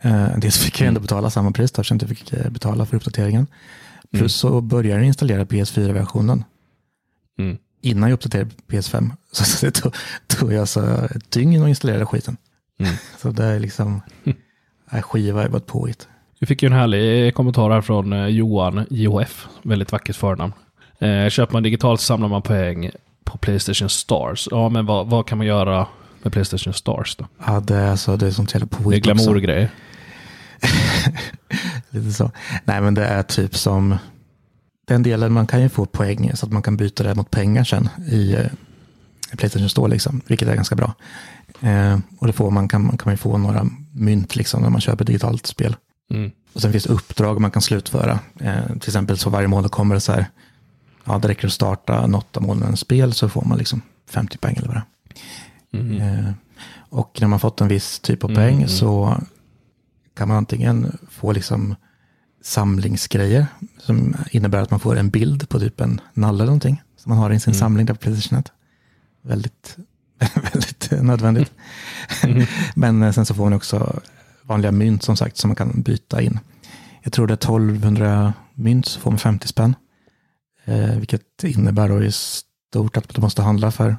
[0.00, 2.86] Eh, dels fick jag ändå betala samma pris då, eftersom jag inte fick eh, betala
[2.86, 3.46] för uppdateringen.
[4.12, 6.44] Plus så började jag installera PS4-versionen
[7.38, 7.58] Mm.
[7.80, 9.10] innan jag uppdaterade PS5.
[9.32, 9.94] Så det tog,
[10.26, 12.36] tog jag så ett dygn att installera skiten.
[12.80, 12.92] Mm.
[13.18, 14.00] Så det är liksom,
[14.90, 16.08] nej, skiva är bara ett påhitt.
[16.40, 20.52] Vi fick ju en härlig kommentar här från eh, Johan JHF, väldigt vackert förnamn.
[20.98, 22.90] Eh, köper man digitalt samlar man poäng
[23.24, 24.48] på Playstation Stars.
[24.50, 25.86] Ja, men vad, vad kan man göra
[26.22, 27.26] med Playstation Stars då?
[27.46, 29.70] Ja, det är, alltså, det är sånt jävla Det är påhitt glamourgrejer.
[31.90, 32.30] Lite så.
[32.64, 33.96] Nej, men det är typ som
[34.84, 37.64] den delen man kan ju få poäng så att man kan byta det mot pengar
[37.64, 38.46] sen i eh,
[39.36, 40.94] Playstation Store, liksom, vilket är ganska bra.
[41.60, 44.80] Eh, och det får man, kan, kan man ju få några mynt liksom, när man
[44.80, 45.76] köper digitalt spel.
[46.10, 46.30] Mm.
[46.52, 48.18] Och sen finns det uppdrag man kan slutföra.
[48.40, 50.26] Eh, till exempel så varje månad kommer det så här,
[51.04, 54.56] ja det räcker att starta något av månadens spel så får man liksom 50 poäng
[54.56, 54.84] eller vad det.
[55.78, 56.00] Mm.
[56.00, 56.32] Eh,
[56.88, 58.68] och när man fått en viss typ av Mm, poäng mm.
[58.68, 59.20] så
[60.16, 61.74] kan man antingen få liksom
[62.42, 63.46] samlingsgrejer
[63.78, 67.18] som innebär att man får en bild på typ en nalle eller någonting som man
[67.18, 67.58] har i sin Mm.
[67.60, 68.52] samling där på Playstationet.
[69.22, 69.76] Väldigt,
[70.52, 71.52] väldigt nödvändigt.
[72.22, 72.46] Mm.
[72.74, 74.00] Men eh, sen så får man också
[74.42, 76.38] vanliga mynt som sagt som man kan byta in.
[77.02, 79.74] Jag tror det är 1200 mynt så får man 50 spänn.
[80.64, 83.96] Eh, vilket innebär då i stort att du måste handla för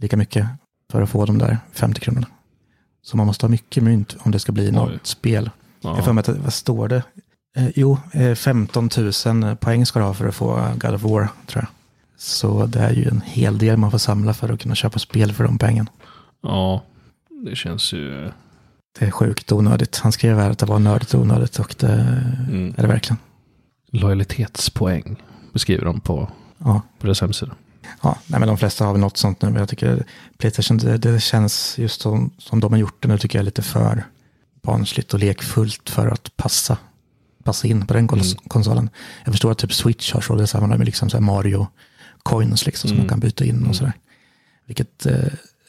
[0.00, 0.46] lika mycket
[0.92, 2.26] för att få de där 50 kronorna.
[3.02, 4.98] Så man måste ha mycket mynt om det ska bli något Oj.
[5.80, 5.90] Spel.
[5.96, 6.12] Jag får Ja.
[6.12, 7.02] mig att, vad står det?
[7.56, 8.88] Eh, jo, eh, 15
[9.26, 11.66] 000 poäng ska du ha för att få God of War, tror jag.
[12.18, 15.32] Så det är ju en hel del man får samla för att kunna köpa spel
[15.32, 15.90] för de pengarna.
[16.42, 16.82] ja,
[17.44, 18.30] det känns ju...
[18.98, 19.96] Det är sjukt onödigt.
[19.98, 21.92] Han skrev här att det var nördigt och onödigt och det
[22.48, 22.74] Mm.
[22.76, 23.18] är det verkligen.
[23.92, 27.52] Lojalitetspoäng beskriver de på, Ja, på deras hemsida.
[28.02, 29.48] ja nej, men de flesta har väl något sånt nu.
[29.50, 30.04] Men jag tycker
[30.38, 33.44] Playstation, det, det känns just som, som de har gjort det nu tycker jag är
[33.44, 34.04] lite för
[34.62, 36.78] barnsligt och lekfullt för att passa,
[37.44, 38.48] passa in på den kons- Mm.
[38.48, 38.90] konsolen.
[39.24, 41.66] Jag förstår att typ Switch har så, det samlar med liksom så Mario
[42.22, 43.06] coins liksom, som Mm.
[43.06, 43.92] man kan byta in och sådär.
[44.66, 45.14] Vilket eh,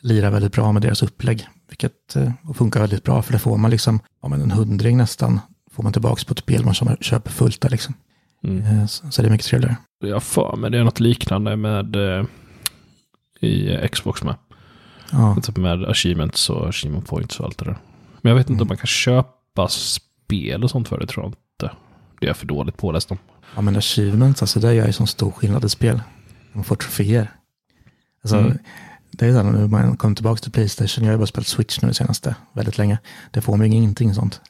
[0.01, 1.47] lirar väldigt bra med deras upplägg.
[1.69, 5.39] Vilket eh, funkar väldigt bra, för det får man liksom, ja men en hundring nästan,
[5.71, 7.93] får man tillbaka på ett spel man som- köper fullt där liksom.
[8.43, 8.61] Mm.
[8.79, 9.75] Eh, så, så det är mycket trevligare.
[10.03, 12.25] Jag för mig det är något liknande med eh,
[13.41, 14.35] i Xbox med.
[15.11, 17.77] Ja, Typ med achievements och achievement points och allt det där.
[18.21, 18.61] Men jag vet inte Mm.
[18.61, 21.75] om man kan köpa spel och sånt för det, tror jag inte.
[22.19, 23.17] Det är jag för dåligt påläst om.
[23.55, 26.01] ja men achievements, alltså det gör ju sån stor skillnad i spel.
[26.53, 27.31] Man får troféer.
[28.23, 28.57] Alltså, Mm.
[29.13, 31.47] Det är så här, när man kommer tillbaka till Playstation, jag har ju bara spelat
[31.47, 32.99] Switch nu det senaste, väldigt länge.
[33.31, 34.41] Det får man ju ingenting sånt.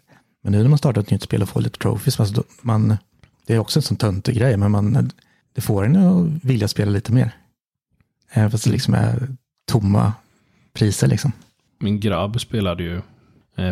[0.43, 2.97] Men nu när man startar ett nytt spel och får lite trophies, alltså man,
[3.47, 5.11] det är också en sån töntig grej, men man,
[5.53, 7.31] det får en att vilja spela lite mer.
[8.31, 9.27] Även fast det liksom är
[9.67, 10.13] tomma
[10.73, 11.31] priser liksom.
[11.79, 13.01] Min grabb spelade ju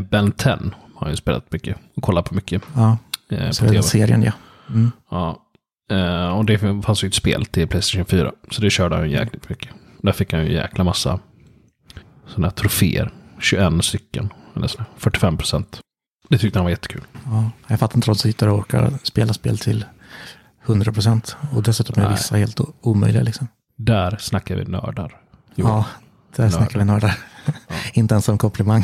[0.10, 0.58] Ben 10.
[0.96, 2.98] Har ju spelat mycket och kollat på mycket Ja,
[3.30, 4.32] eh, på den serien ja.
[4.70, 4.92] Mm.
[5.12, 5.46] Ja.
[5.92, 8.32] Eh, och det fanns ju ett spel till Playstation 4.
[8.52, 9.70] Så det körde han ju jäkligt mycket.
[10.02, 11.20] Där fick han ju jäkla massa
[12.28, 13.12] sådana här troféer.
[13.40, 14.34] 21 stycken.
[14.56, 15.80] Eller så, 45 procent.
[16.30, 17.04] Det tyckte han var jättekul.
[17.26, 19.86] Ja, jag fattar inte att de sitter och orkar spela spel till
[20.66, 21.38] 100 procent.
[21.56, 22.18] Och dessutom är Nej.
[22.18, 23.48] vissa helt omöjliga liksom.
[23.78, 25.18] Där snackar vi nördar.
[25.56, 25.68] Jo.
[25.68, 25.86] Ja,
[26.36, 27.18] där snackar vi nördar.
[27.94, 28.84] inte ens som komplimang,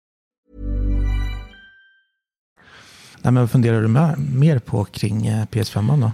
[3.23, 6.11] Nej, men vad funderar du med, mer på kring eh, PS5 då?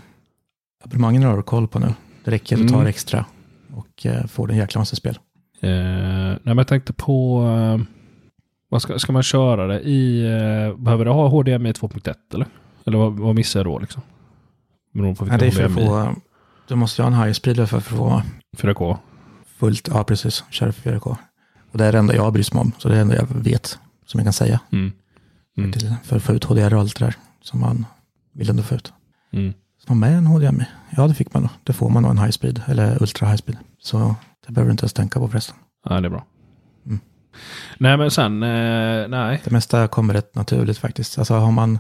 [0.84, 1.94] Abonnemangen har du koll på nu.
[2.24, 2.88] Det räcker att du tar Mm.
[2.88, 3.26] extra
[3.74, 5.20] och eh, får en jäkla massa spel.
[5.62, 7.44] Eh, nej, men jag tänkte på...
[7.48, 7.86] Eh,
[8.70, 10.22] vad ska, ska man köra det i...
[10.26, 12.48] Eh, behöver det ha HDMI 2.1 eller?
[12.86, 14.02] Eller vad, vad missar jag då liksom?
[14.94, 16.16] Beroende på Ja, det är för att få,
[16.68, 18.22] du måste ju ha en high speed för att få
[18.58, 18.98] 4K.
[19.58, 21.16] fullt, ja precis, köra 4K.
[21.72, 23.28] Och det är det enda jag bryr mig om, så det är det enda jag
[23.30, 24.60] vet som jag kan säga.
[24.72, 24.92] Mm.
[25.58, 25.72] Mm.
[25.72, 27.86] Till, för att få ut HDR och allt det där som man
[28.34, 28.94] vill ändå få ut.
[29.32, 29.54] Mm.
[29.88, 31.50] Så med en HDMI, ja det fick man då.
[31.64, 33.58] Det får man då en high speed, eller ultra high speed.
[33.80, 34.16] Så
[34.48, 35.56] det behöver du inte ens tänka på förresten.
[35.86, 36.26] Ja, det är bra.
[36.86, 37.00] Mm.
[37.78, 38.44] Nej, men sen...
[38.44, 39.42] Eh, nej.
[39.44, 41.18] Det mesta kommer rätt naturligt faktiskt.
[41.18, 41.80] Alltså har man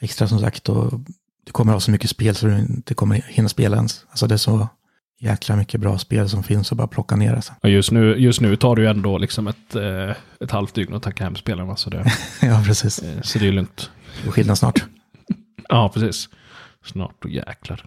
[0.00, 1.00] extra som sagt och
[1.46, 4.04] du kommer ha så mycket spel så du inte kommer hinna spela ens.
[4.10, 4.68] Alltså det är så
[5.18, 7.34] jäkla mycket bra spel som finns att bara plocka ner.
[7.34, 7.52] Alltså.
[7.62, 10.94] Ja, just, nu, just nu tar det ju ändå liksom ett, eh, ett halvt dygn
[10.94, 11.76] att tacka hem spelarna.
[11.76, 12.98] Så det, ja, precis.
[12.98, 13.90] eh, så det är lugnt.
[14.22, 14.84] Det är skillnad snart.
[15.70, 16.28] Ja, precis.
[16.84, 17.84] Snart och jäklar.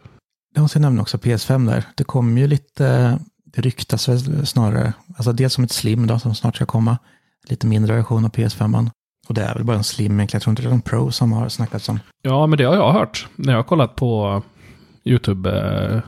[0.55, 1.83] Jag måste nämna också PS5 där.
[1.95, 6.35] Det kommer ju lite, det ryktas väl snarare, alltså dels som ett slim då som
[6.35, 6.97] snart ska komma.
[7.49, 8.89] Lite mindre version av PS5.
[9.27, 10.37] Och det är väl bara en slim egentligen.
[10.39, 11.99] Jag tror inte det är en Pro som har snackats om.
[12.21, 13.27] Ja, men det har jag hört.
[13.35, 14.43] När jag har kollat på
[15.05, 16.01] YouTube-streamers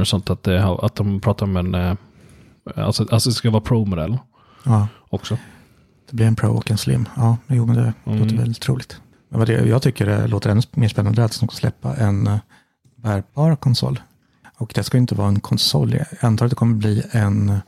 [0.00, 0.30] och sånt.
[0.30, 1.74] Att, det, att de pratar om en...
[1.74, 1.94] Eh,
[2.76, 4.18] alltså, alltså det ska vara Pro-modell
[4.64, 5.38] Ja, också.
[6.10, 7.08] det blir en Pro och en slim.
[7.16, 8.18] Ja, jo men det Mm.
[8.18, 9.00] låter väldigt troligt.
[9.28, 12.26] Men vad det, jag tycker det låter ännu mer spännande att de ska släppa en
[12.26, 12.38] eh,
[12.96, 14.00] bärbar konsol.
[14.56, 15.94] Och det ska ju inte vara en konsol.
[15.94, 17.58] Jag antar att det kommer bli en,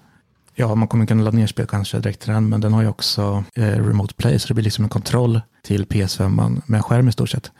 [0.55, 2.89] ja man kommer kunna ladda ner spel kanske direkt till den, men den har ju
[2.89, 7.13] också eh, remote play, så det blir liksom en kontroll till PS5 med skärm i
[7.13, 7.51] stort sett.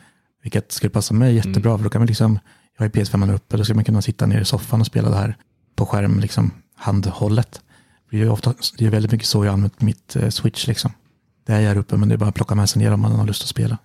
[0.43, 2.39] Vilket skulle passa mig jättebra, för då kan man liksom,
[2.77, 5.09] jag har ju PS5 uppe, då skulle man kunna sitta ner i soffan och spela
[5.09, 5.37] det här
[5.75, 7.61] på skärm, liksom handhållet.
[8.11, 10.91] Det är ofta, det är väldigt mycket så jag använt mitt eh, switch liksom.
[11.45, 13.11] Det är här uppe, men det är bara att plocka med sig ner om man
[13.11, 13.77] har lust att spela.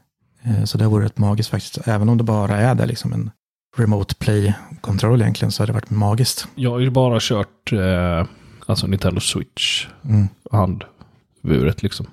[0.43, 3.31] Eh, så det vore rätt magiskt faktiskt, även om det bara är det liksom en
[3.77, 6.49] remote play-kontroll egentligen, så har det varit magiskt.
[6.55, 8.27] Jag har ju bara kört eh,
[8.67, 9.87] alltså Nintendo Switch.
[10.05, 10.29] Mm.
[10.51, 12.07] Handburet liksom.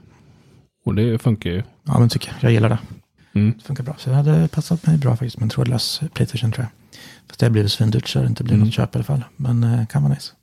[0.86, 1.64] Och det funkar ju.
[1.84, 2.44] Ja, men tycker jag.
[2.44, 2.80] Jag gillar det.
[3.38, 3.54] Mm.
[3.58, 3.96] Det funkar bra.
[3.98, 7.00] Så det hade passat mig bra faktiskt med en trådlös Playstation tror jag.
[7.28, 8.66] Fast det blir det svindyrt så det inte blir Mm.
[8.66, 9.24] något köp i alla fall.
[9.36, 10.34] Men eh, kan vara nice.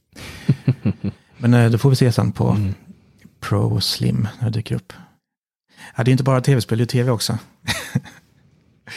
[1.38, 2.74] men eh, det får vi se sen på Mm.
[3.40, 4.92] Pro Slim när det dyker upp.
[5.96, 7.38] Ja, det är inte bara tv-spel, det är tv också.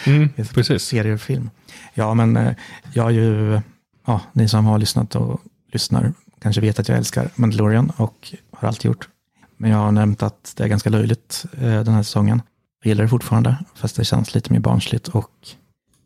[0.05, 0.83] Mm, precis.
[0.83, 1.49] Serier och film.
[1.93, 2.53] Ja, men eh,
[2.93, 3.59] jag har ju,
[4.05, 8.67] ja, ni som har lyssnat och lyssnar kanske vet att jag älskar Mandalorian och har
[8.67, 9.09] alltid gjort.
[9.57, 12.41] Men jag har nämnt att det är ganska löjligt eh, den här säsongen.
[12.87, 15.31] Jag gillar det fortfarande, fast det känns lite mer barnsligt och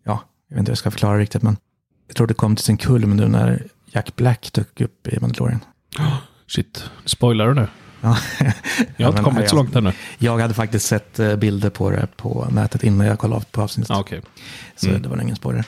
[0.03, 1.57] ja, jag vet inte hur jag ska förklara riktigt, men
[2.07, 5.59] jag tror det kom till sin kulm nu när Jack Black dök upp i Mandalorian.
[6.47, 7.67] Shit, spoilar du nu?
[8.01, 8.17] Ja,
[8.97, 9.93] Jag har inte kommit så långt ännu.
[10.17, 13.89] Jag hade faktiskt sett eh, bilder på det på nätet innan jag kollade på avsnittet.
[13.89, 14.21] Ja, okej.
[14.75, 15.01] Så Mm.
[15.01, 15.65] det var ingen spoiler.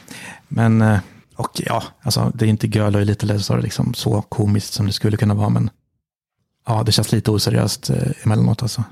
[0.48, 1.00] Men, eh,
[1.36, 5.18] och ja, alltså det är inte görlöjligt eller så, liksom så komiskt som det skulle
[5.18, 5.70] kunna vara, men
[6.68, 8.84] ja, det känns lite oseriöst eh, emellanåt alltså.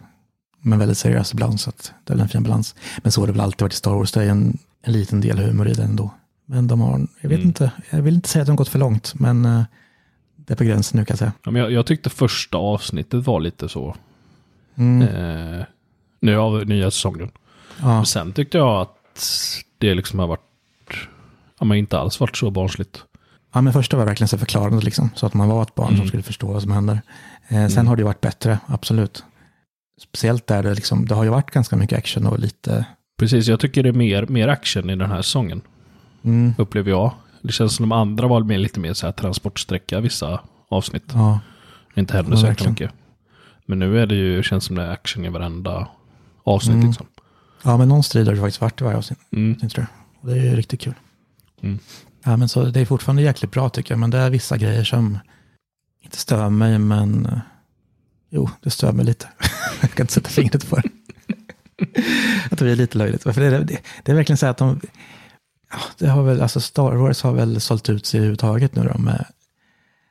[0.62, 2.76] Men väldigt seriöst ibland, så att det är väl en fin balans.
[3.04, 5.21] Men så har det väl alltid varit i Star Wars, det är en, en liten
[5.21, 6.10] del humor i det ändå.
[6.45, 7.47] Men de har, jag vet Mm.
[7.47, 9.63] inte, jag vill inte säga att de har gått för långt, men eh,
[10.36, 11.34] det är på gränsen nu kan jag säga.
[11.43, 13.95] Ja, men jag, jag tyckte första avsnittet var lite så.
[14.76, 15.65] Mm, Eh,
[16.19, 17.32] nu av nya säsongen.
[17.80, 18.97] ja, Men sen tyckte jag att
[19.78, 20.41] det liksom har varit,
[21.60, 23.04] ja men inte alls varit så barnsligt.
[23.54, 25.97] Ja, men första var verkligen så förklarande, liksom, så att man var ett barn Mm.
[26.00, 27.02] som skulle förstå vad som händer.
[27.47, 27.88] Eh, sen Mm.
[27.88, 29.24] har det varit bättre, absolut.
[29.99, 32.86] Speciellt där det, liksom, det har ju varit ganska mycket action och lite...
[33.17, 35.62] Precis, jag tycker det är mer, mer action i den här säsongen.
[36.23, 37.13] Mm, Upplever jag.
[37.41, 41.04] Det känns som de andra var mer, lite mer så här transportsträcka vissa avsnitt.
[41.13, 41.39] ja,
[41.95, 42.91] inte händer Ja, så jäkla mycket.
[43.65, 45.88] Men nu är det ju, känns som det är action i varenda
[46.43, 46.88] avsnitt Mm.
[46.88, 47.08] liksom.
[47.63, 49.56] ja, men någon strid har det faktiskt varit i varje avsnitt, Mm.
[49.60, 49.88] tror jag.
[50.21, 50.93] Och det är ju riktigt kul.
[51.62, 51.80] Mm.
[52.23, 54.84] Ja, men så det är fortfarande jäkligt bra tycker jag, men det är vissa grejer
[54.84, 55.19] som
[56.04, 57.39] inte stör mig, men eh,
[58.30, 59.27] jo, det stör mig lite.
[59.87, 60.89] jag kan inte sätta fingret på det.
[62.51, 63.23] att det blir lite löjligt.
[63.23, 64.79] För det, är- det, det är verkligen så att de,
[65.97, 69.25] det har väl, alltså Star Wars har väl sålt ut sig överhuvudtaget nu då med,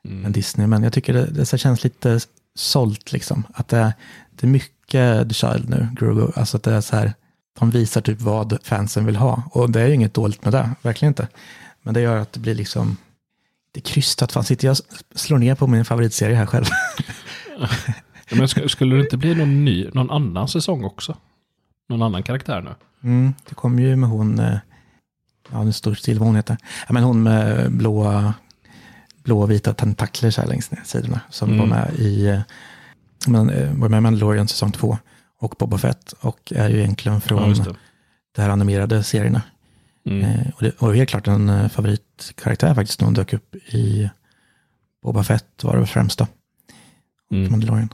[0.04, 0.20] Mm.
[0.22, 2.20] med Disney, men jag tycker det, det så känns lite
[2.54, 3.44] sålt liksom.
[3.54, 3.94] Att det,
[4.30, 7.12] det är mycket The Child nu, Grogu, alltså att det är så här,
[7.58, 9.42] de visar typ vad fansen vill ha.
[9.52, 11.28] Och det är ju inget dåligt med det, verkligen inte.
[11.82, 12.96] Men det gör att det blir liksom,
[13.72, 14.32] det är krystat.
[14.32, 14.76] Fan, sitter jag
[15.14, 16.64] slår ner på min favoritserie här själv?
[18.30, 21.16] Men sk- skulle det inte bli någon ny, någon annan säsong också?
[21.88, 22.70] Någon annan karaktär nu?
[23.08, 24.58] Mm, det kommer ju med hon, eh,
[25.50, 26.56] ja nu står det still vad hon heter.
[26.88, 28.34] Ja, men hon med blåa,
[29.22, 31.20] blå vita tentakler så här längs ner sidorna.
[31.30, 31.60] Som Mm.
[31.60, 32.40] var med i, eh,
[33.26, 34.98] men, eh, var med i Mandalorian säsong två.
[35.38, 36.12] Och Boba Fett.
[36.20, 37.74] Och är ju egentligen från Ja, det.
[38.36, 39.42] det här animerade serierna.
[40.06, 40.24] Mm.
[40.24, 44.10] Eh, och det var helt klart en favoritkaraktär faktiskt när hon dök upp i
[45.02, 46.26] Boba Fett var det väl främst då.
[47.32, 47.50] Mm.
[47.50, 47.88] Mandalorian.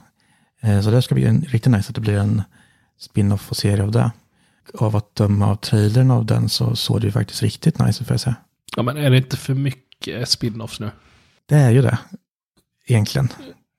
[0.67, 2.41] Eh, så det ska bli en, riktigt nice att det blir en
[2.99, 4.11] spin-off och serie av det.
[4.73, 8.07] Av att döma av trailern av den så såg det ju faktiskt riktigt nice ut
[8.07, 8.35] får jag säga.
[8.75, 10.91] Ja, men är det inte för mycket spin-offs nu?
[11.45, 11.97] Det är ju det.
[12.85, 13.29] Egentligen.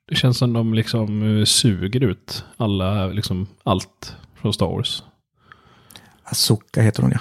[0.08, 5.02] Det känns som de liksom eh, suger ut alla, liksom allt från Star Wars.
[6.24, 7.20] Asoka heter hon ja.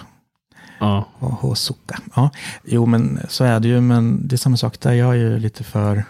[0.79, 1.99] Ja, Och Hosoka.
[2.15, 2.29] Ja,
[2.63, 3.81] jo men så är det ju.
[3.81, 4.93] Men det är samma sak där.
[4.93, 6.03] Jag är ju lite för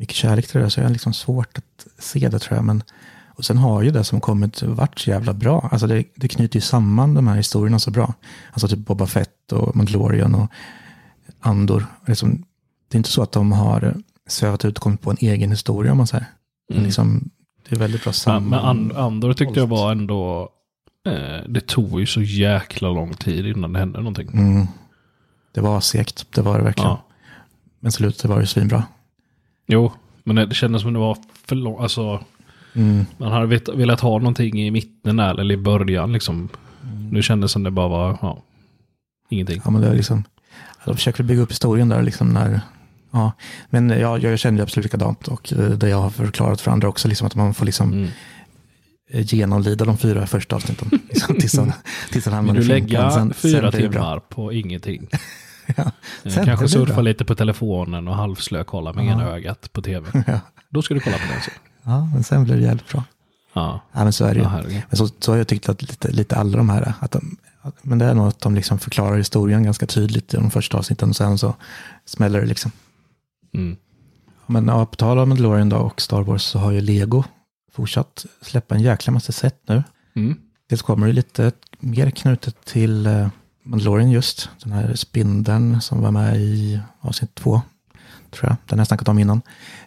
[0.00, 0.70] mycket kärlek till det där.
[0.70, 2.64] Så jag har liksom svårt att se det tror jag.
[2.64, 2.82] Men,
[3.28, 5.68] och sen har ju det som kommit varit så jävla bra.
[5.72, 8.14] Alltså det, det knyter ju samman de här historierna så bra.
[8.52, 10.50] Alltså typ Boba Fett och Mandalorian och
[11.40, 11.86] Andor.
[12.06, 12.44] Liksom,
[12.88, 13.94] det är inte så att de har
[14.28, 16.26] svävat ut och kommit på en egen historia om man säger.
[16.72, 16.84] Mm.
[16.84, 17.30] Liksom,
[17.68, 18.48] det är väldigt bra samman.
[18.50, 20.48] men And- Andor tyckte jag var ändå...
[21.06, 24.28] Eh, det tog ju så jäkla lång tid innan det hände någonting.
[24.32, 24.66] Mm.
[25.52, 26.90] Det var segt, det var det verkligen.
[26.90, 27.04] Ja.
[27.80, 28.84] Men slutet var ju svinbra.
[29.70, 29.92] Jo,
[30.24, 31.80] men det, kändes som det var för långt.
[31.80, 32.24] Alltså,
[32.74, 33.06] Mm.
[33.18, 36.48] man hade vet, velat ha någonting i mitten där, eller i början liksom.
[36.84, 37.08] Mm.
[37.08, 38.42] Nu kändes det som det bara var, ja,
[39.30, 39.60] ingenting.
[39.64, 40.24] Ja, men det är liksom,
[40.84, 42.60] de försöker bygga upp historien där liksom när,
[43.10, 43.32] ja.
[43.70, 47.08] Men ja, jag känner absolut likadant och eh, det jag har förklarat för andra också,
[47.08, 48.08] liksom att man får liksom Mm.
[49.10, 50.90] eh, genomlida de fyra första avsnitten.
[51.08, 51.72] Liksom, tills han,
[52.12, 55.06] tills han hamnar Vill du lägga Sen- fyra sen timmar på ingenting?
[55.76, 55.90] Ja,
[56.44, 59.12] Kanske surfa lite på telefonen och halvslökolla med Ja.
[59.12, 60.08] ena ögat på tv.
[60.26, 60.40] Ja.
[60.68, 61.42] Då ska du kolla på den.
[61.42, 61.50] Så.
[61.82, 63.04] ja, men sen blir det jävligt bra.
[63.52, 64.44] Ja, Ja, men så är det ju.
[64.46, 64.82] ja.
[64.88, 67.36] Men så, så har jag tyckt att lite, lite alla de här, att de,
[67.82, 71.08] men det är nog att de liksom förklarar historien ganska tydligt i de första avsnitten
[71.08, 71.54] och sen så
[72.04, 72.70] smäller det liksom.
[73.54, 73.76] Mm.
[74.46, 77.24] Men ja, på tal om Mandalorian då och Star Wars så har ju Lego
[77.72, 79.82] fortsatt släppa en jäkla massa set nu.
[80.16, 80.36] Mm.
[80.68, 83.28] Dels kommer det lite mer knutet till eh,
[83.62, 84.48] Mandalorian just.
[84.62, 87.62] Den här spindeln som var med i avsnitt två.
[88.30, 88.56] Tror jag.
[88.66, 89.42] Den har jag snackat om innan.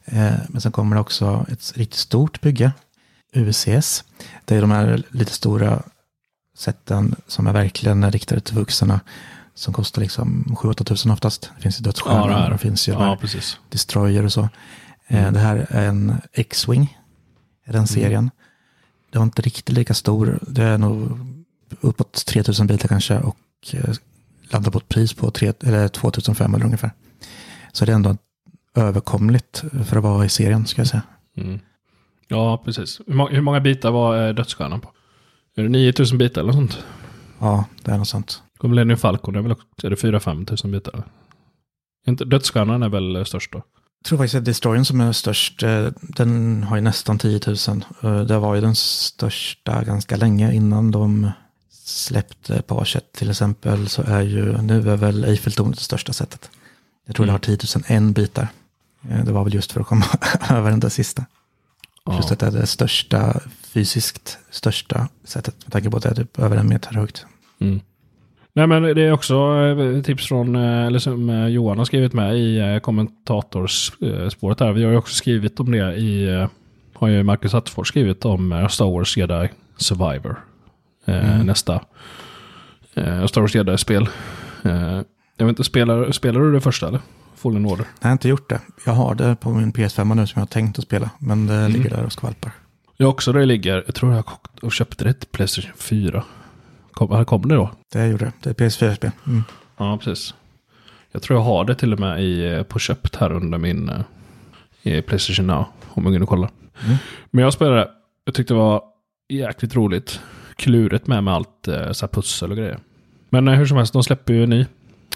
[0.06, 2.72] Eh, men sen kommer det också ett riktigt stort bygge.
[3.36, 4.04] UCS.
[4.46, 5.84] Det är de här lite stora
[6.58, 9.00] sätten som är verkligen riktade till vuxna.
[9.56, 11.52] Som kostar liksom 7-8 tusen oftast.
[11.56, 12.22] Det finns ju Ja, dödsstjärnor.
[12.44, 12.50] och det.
[12.50, 13.58] det finns ju Ja, precis.
[13.70, 14.42] Destroyer och så.
[15.08, 15.34] Eh, Mm.
[15.34, 16.98] Det här är en X-Wing,
[17.68, 18.32] den serien.
[19.12, 20.40] Det var inte riktigt lika stor.
[20.48, 21.20] Det är nog
[21.82, 23.38] uppåt 3000 bitar kanske och
[23.72, 23.94] eh,
[24.52, 26.92] landar på ett pris på 3, eller 2500 ungefär.
[27.72, 28.18] Så det är ändå
[28.76, 31.02] överkomligt för att vara i serien ska jag säga.
[31.38, 31.60] Mm.
[32.28, 33.02] Ja, precis.
[33.08, 34.92] Hur många, bitar var eh, dödsstjärnan på?
[35.56, 36.84] Är det 9000 bitar eller något sånt?
[37.40, 38.44] Ja, det är något sånt.
[38.64, 41.04] Millennium Falcon är väl också, är det 4-5 tusen bitar?
[42.08, 43.58] Inte, dödsstjärnan är väl eh, störst då?
[43.58, 45.60] Jag tror faktiskt att Destroyern som är störst,
[46.02, 47.56] den har ju nästan 10 000.
[48.04, 51.32] Eh, Det var ju den största ganska länge innan de
[51.86, 53.88] släppte Parchet till exempel.
[53.88, 56.50] Så är ju, nu är väl Eiffeltornet det största sättet.
[57.06, 57.58] Jag tror det har 10
[57.88, 58.48] 001 bitar.
[59.10, 60.06] Eh, Det var väl just för att komma
[60.50, 61.26] över den där sista.
[62.06, 62.16] Ja.
[62.16, 65.56] Just att det är det största, fysiskt största sättet.
[65.66, 67.26] Med tanke på att det är typ över en meter högt.
[67.60, 67.80] Mm.
[68.56, 72.14] Nej men det är också eh, tips från, eh, eller som eh, Johan har skrivit
[72.14, 74.72] med i eh, kommentatorspåret här.
[74.72, 76.48] Vi har ju också skrivit om det i, eh,
[76.94, 80.40] har ju Marcus Attefors skrivit om eh, Star Wars Jedi Survivor.
[81.06, 81.48] Eh, Mm.
[81.48, 81.82] Nästa
[82.94, 84.10] eh, Star Wars Jedi-spel.
[84.64, 85.02] Eh,
[85.38, 87.00] jag vet inte, spelar, spelar du det första eller?
[87.36, 87.86] Fallen Order?
[88.00, 88.60] Jag har inte gjort det.
[88.86, 91.10] Jag har det på min PS5 nu som jag har tänkt att spela.
[91.20, 92.52] Men det ligger där och skvalpar.
[92.98, 94.24] Jag också det ligger, jag tror jag
[94.62, 96.24] och köpte det till Playstation 4.
[96.92, 97.70] Kom, kom det då?
[97.94, 98.32] Det gjorde det.
[98.40, 99.12] Det är PS4-spel.
[99.28, 99.44] Mm.
[99.78, 100.34] Ja, precis.
[101.12, 103.92] Jag tror jag har det till och med i, eh, på köpt här under min
[104.82, 105.66] i Playstation Now.
[105.90, 106.50] Om man och kollar.
[106.86, 106.98] Mm.
[107.32, 107.90] Men jag spelade,
[108.26, 108.84] jag tyckte det var
[109.30, 110.22] jäkligt roligt.
[110.56, 112.80] Klurigt med med allt eh, så pussel och grejer.
[113.30, 114.60] Men eh, hur som helst, de släpper ju en ny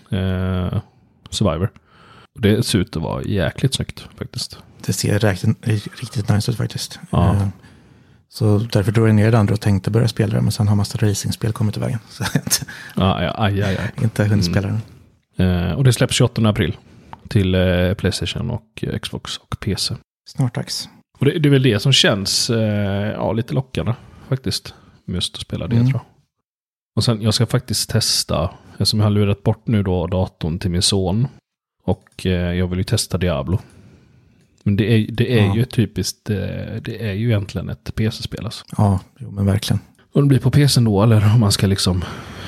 [0.10, 0.80] eh,
[1.30, 1.70] Survivor.
[2.40, 4.58] Det ser ut att vara jäkligt snyggt faktiskt.
[4.86, 7.00] Det ser riktigt, riktigt nice ut faktiskt.
[7.10, 7.34] Ja.
[7.34, 7.48] Eh,
[8.30, 10.42] Så därför drog jag ner det andra och tänkte börja spela det.
[10.42, 12.00] Men sen har massa racingspel kommit i vägen.
[12.10, 12.56] Så inte,
[12.96, 13.92] Ja, ja, aj, aj, aj.
[14.04, 14.54] inte hunnit Mm.
[14.62, 14.82] spela den.
[15.68, 16.78] Eh, och det släpps 28 april.
[17.30, 19.96] Till eh, Playstation och Xbox och PC.
[20.30, 20.90] Snart dags.
[21.20, 22.50] Och det, det är väl det som känns
[23.16, 23.94] ja, lite lockande
[24.30, 24.74] faktiskt.
[25.08, 25.88] Just att spela det Mm.
[25.88, 26.06] tror jag.
[26.96, 30.72] Och sen jag ska faktiskt testa, eftersom jag har lurat bort nu då datorn till
[30.72, 31.28] min son.
[31.84, 33.60] Och eh, jag vill ju testa Diablo.
[34.64, 35.56] Men det är, det är Ja.
[35.56, 36.36] ju typiskt, eh,
[36.82, 38.66] det är ju egentligen ett PC-spel alltså.
[38.78, 39.80] Ja, jo, men verkligen.
[40.14, 42.04] Om det blir på PC då eller om man ska liksom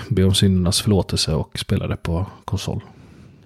[0.10, 2.84] be om syndernas förlåtelse och spela det på konsol.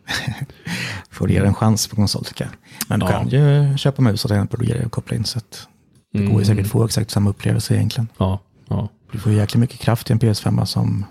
[1.09, 2.53] Får ge det en chans på konsol tycker jag.
[2.89, 3.11] Men du Ja.
[3.11, 5.25] kan ju köpa mus och tangentbord och koppla in.
[5.25, 5.67] Så att
[6.13, 8.07] det går ju säkert få exakt samma upplevelse egentligen.
[8.17, 8.89] Ja, ja.
[9.13, 11.05] Du får jäkligt mycket kraft i en PS5 som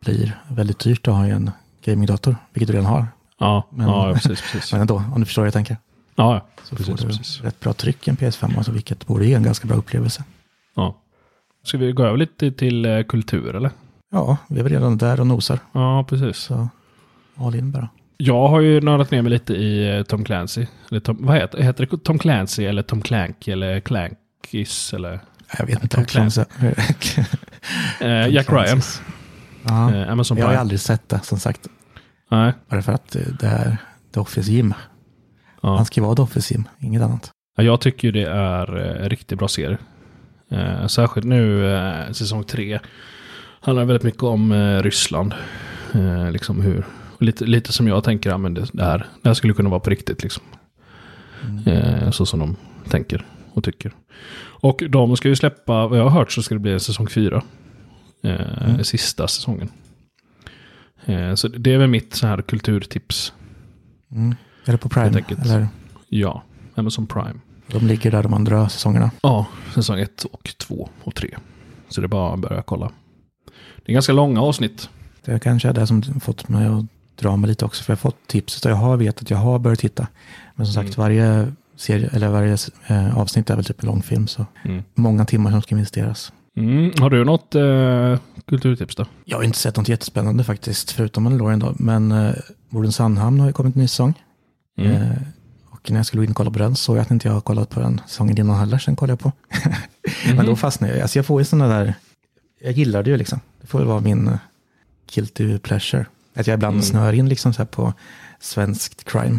[0.00, 1.50] blir väldigt dyrt att ha i en
[1.84, 2.36] gamingdator.
[2.52, 3.06] Vilket du redan har.
[3.38, 4.72] Ja, Men- ja precis, precis.
[4.72, 5.76] Men ändå, om du förstår vad jag tänker.
[6.14, 6.46] Ja, ja.
[6.64, 7.40] Så precis, får du precis.
[7.40, 8.56] rätt bra tryck i en PS5.
[8.56, 10.24] Alltså, vilket borde ge en ganska bra upplevelse.
[10.74, 10.96] Ja.
[11.64, 13.70] Ska vi gå över lite till eh, kultur eller?
[14.10, 15.58] Ja, vi är väl redan där och nosar.
[15.72, 16.36] Ja, precis.
[16.36, 16.68] Så
[17.36, 17.88] all in bara.
[18.16, 20.66] Jag har ju nördat ner mig lite i eh, Tom Clancy.
[20.90, 21.98] Eller Tom, vad heter, heter det?
[21.98, 25.20] Tom Clancy eller Tom Clank eller Clankis eller
[25.58, 26.04] Jag vet inte.
[26.04, 26.40] Clancy.
[28.00, 28.80] eh, Jack Ryan.
[29.68, 30.60] Ja, Eh, Amazon jag har Prime.
[30.60, 31.66] aldrig sett det som sagt.
[32.30, 32.52] Nej.
[32.68, 33.76] Bara för att eh, det är
[34.14, 34.74] The Office Gym.
[35.62, 35.76] Ja.
[35.76, 37.30] Han ska ju vara The Office Gym, inget annat.
[37.56, 39.78] Ja, jag tycker ju det är eh, en riktigt bra serie.
[40.50, 42.78] Eh, särskilt nu eh, säsong tre.
[43.60, 45.34] Handlar väldigt mycket om eh, Ryssland.
[45.94, 46.84] Eh, liksom hur,
[47.20, 49.80] lite, lite som jag tänker, ja, men det, det, här, det här skulle kunna vara
[49.80, 50.22] på riktigt.
[50.22, 50.42] Liksom.
[51.66, 52.56] Eh, så som de
[52.88, 53.92] tänker och tycker.
[54.42, 57.08] Och de ska ju släppa, vad jag har hört så ska det bli en säsong
[57.08, 57.42] fyra.
[58.22, 59.68] Eh, Sista säsongen.
[61.06, 63.32] Eh, så det är väl mitt så här kulturtips.
[64.10, 64.34] Mm.
[64.64, 65.22] Är det på Prime?
[65.42, 65.68] Eller
[66.08, 66.42] Ja,
[66.74, 67.34] Amazon Prime.
[67.66, 69.10] de ligger där de andra säsongerna.
[69.22, 71.36] Ja, säsong 1 och 2 och 3.
[71.88, 72.90] Så det är bara att börja kolla.
[73.84, 74.88] Det är ganska långa avsnitt.
[75.24, 76.84] Det kanske är det som fått mig att
[77.16, 77.84] dra mig lite också.
[77.84, 78.52] För jag har fått tips.
[78.52, 80.06] Så jag har vet att jag har börjat titta.
[80.54, 81.02] Men som sagt, Mm.
[81.04, 81.52] varje
[81.82, 82.56] serie eller varje
[82.86, 84.26] eh, avsnitt är väl typ en långfilm.
[84.26, 84.82] Så Mm.
[84.94, 86.32] många timmar som ska investeras.
[86.56, 86.92] Mm.
[86.98, 89.06] Har du något eh, kulturtips då?
[89.24, 91.74] Jag har inte sett något jättespännande faktiskt, förutom Mandalorian då.
[91.78, 92.34] Men eh,
[92.68, 94.14] Morden Sandhamn har ju kommit en ny säsong.
[94.78, 94.92] Mm.
[94.92, 95.10] Eh,
[95.70, 97.34] och när jag skulle gå in och kolla på den såg jag att inte jag
[97.34, 98.78] har kollat på den säsongen innan heller.
[98.78, 99.32] Sen kollade jag på.
[100.28, 100.36] Mhm.
[100.36, 101.02] Men då fastnade jag.
[101.02, 101.94] Alltså jag får ju sådana där,
[102.60, 103.40] jag gillar det ju liksom.
[103.60, 104.34] Det får väl vara min uh,
[105.14, 106.06] guilty pleasure.
[106.36, 106.82] Att jag ibland Mm.
[106.82, 107.92] snör in liksom så här på
[108.40, 109.38] svenskt crime.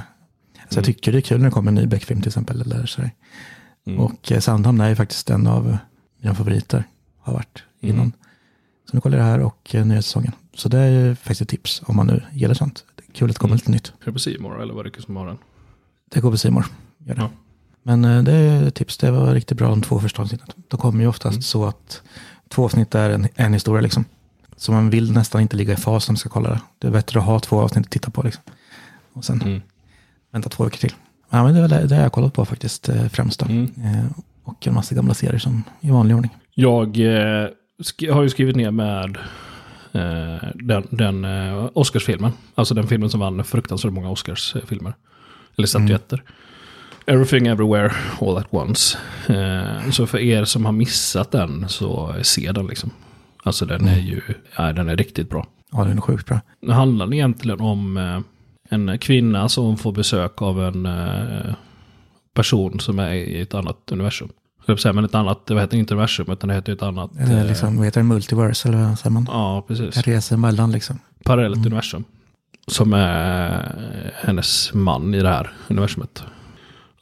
[0.69, 0.83] Så jag Mm.
[0.83, 2.61] tycker det är kul när det kommer en ny Beck-film till exempel.
[2.61, 3.01] Eller så.
[3.87, 3.99] Mm.
[3.99, 5.77] Och eh, Sandhamn är ju faktiskt en av
[6.21, 6.83] mina favoriter.
[7.19, 7.95] Har varit Mm.
[7.95, 8.11] innan.
[8.89, 10.31] Så nu kollar jag det här och eh, nya säsongen.
[10.53, 12.85] Så det är ju faktiskt ett tips om man nu gillar sånt.
[12.95, 13.57] Det är kul att det kommer Mm.
[13.57, 13.93] lite nytt.
[14.05, 15.37] Är det på More eller vad är det som har den?
[16.13, 16.65] Det går på More.
[16.97, 17.21] Gör det.
[17.21, 17.29] Ja.
[17.83, 18.97] Men eh, det är ett tips.
[18.97, 20.47] Det var riktigt bra de två första avsnitten.
[20.67, 21.41] De kommer ju oftast Mm.
[21.41, 22.01] så att
[22.49, 24.05] två avsnitt är en, en historia liksom.
[24.57, 26.61] Så man vill nästan inte ligga i fas när man ska kolla det.
[26.79, 28.43] Det är bättre att ha två avsnitt att titta på liksom.
[29.13, 29.61] Och sen Mm.
[30.33, 30.93] Vänta två veckor till.
[31.29, 33.45] Ja, men det är väl det, det har jag kollat på faktiskt eh, främst då.
[33.45, 33.71] Mm.
[33.77, 34.05] Eh,
[34.43, 36.31] och en massa gamla serier som i vanlig ordning.
[36.53, 37.47] Jag eh,
[38.13, 39.17] har ju skrivit ner med
[39.91, 42.31] eh, den, den eh, Oscarsfilmen.
[42.55, 44.93] Alltså den filmen som vann fruktansvärt många Oscarsfilmer.
[45.57, 46.23] Eller statyetter.
[47.05, 48.97] Everything Everywhere All At Once.
[49.91, 52.89] Så för er som har missat den så se den liksom.
[53.43, 54.21] Alltså den är ju,
[54.57, 55.47] ja, den är riktigt bra.
[55.71, 56.39] Ja, den är sjukt bra.
[56.61, 58.23] Det handlar egentligen om
[58.73, 61.53] en kvinna som får besök av en eh,
[62.33, 64.29] person som är i ett annat universum.
[64.65, 67.11] Jag säga, men ett annat, det heter inte universum utan det heter ett annat.
[67.17, 69.27] Är eh, liksom, vad heter det, multiverse eller vad säger man?
[69.31, 69.97] Ja, precis.
[69.97, 70.99] En resa emellan liksom.
[71.23, 72.03] Parallellt universum.
[72.67, 73.75] Som är
[74.15, 76.23] hennes man i det här universumet.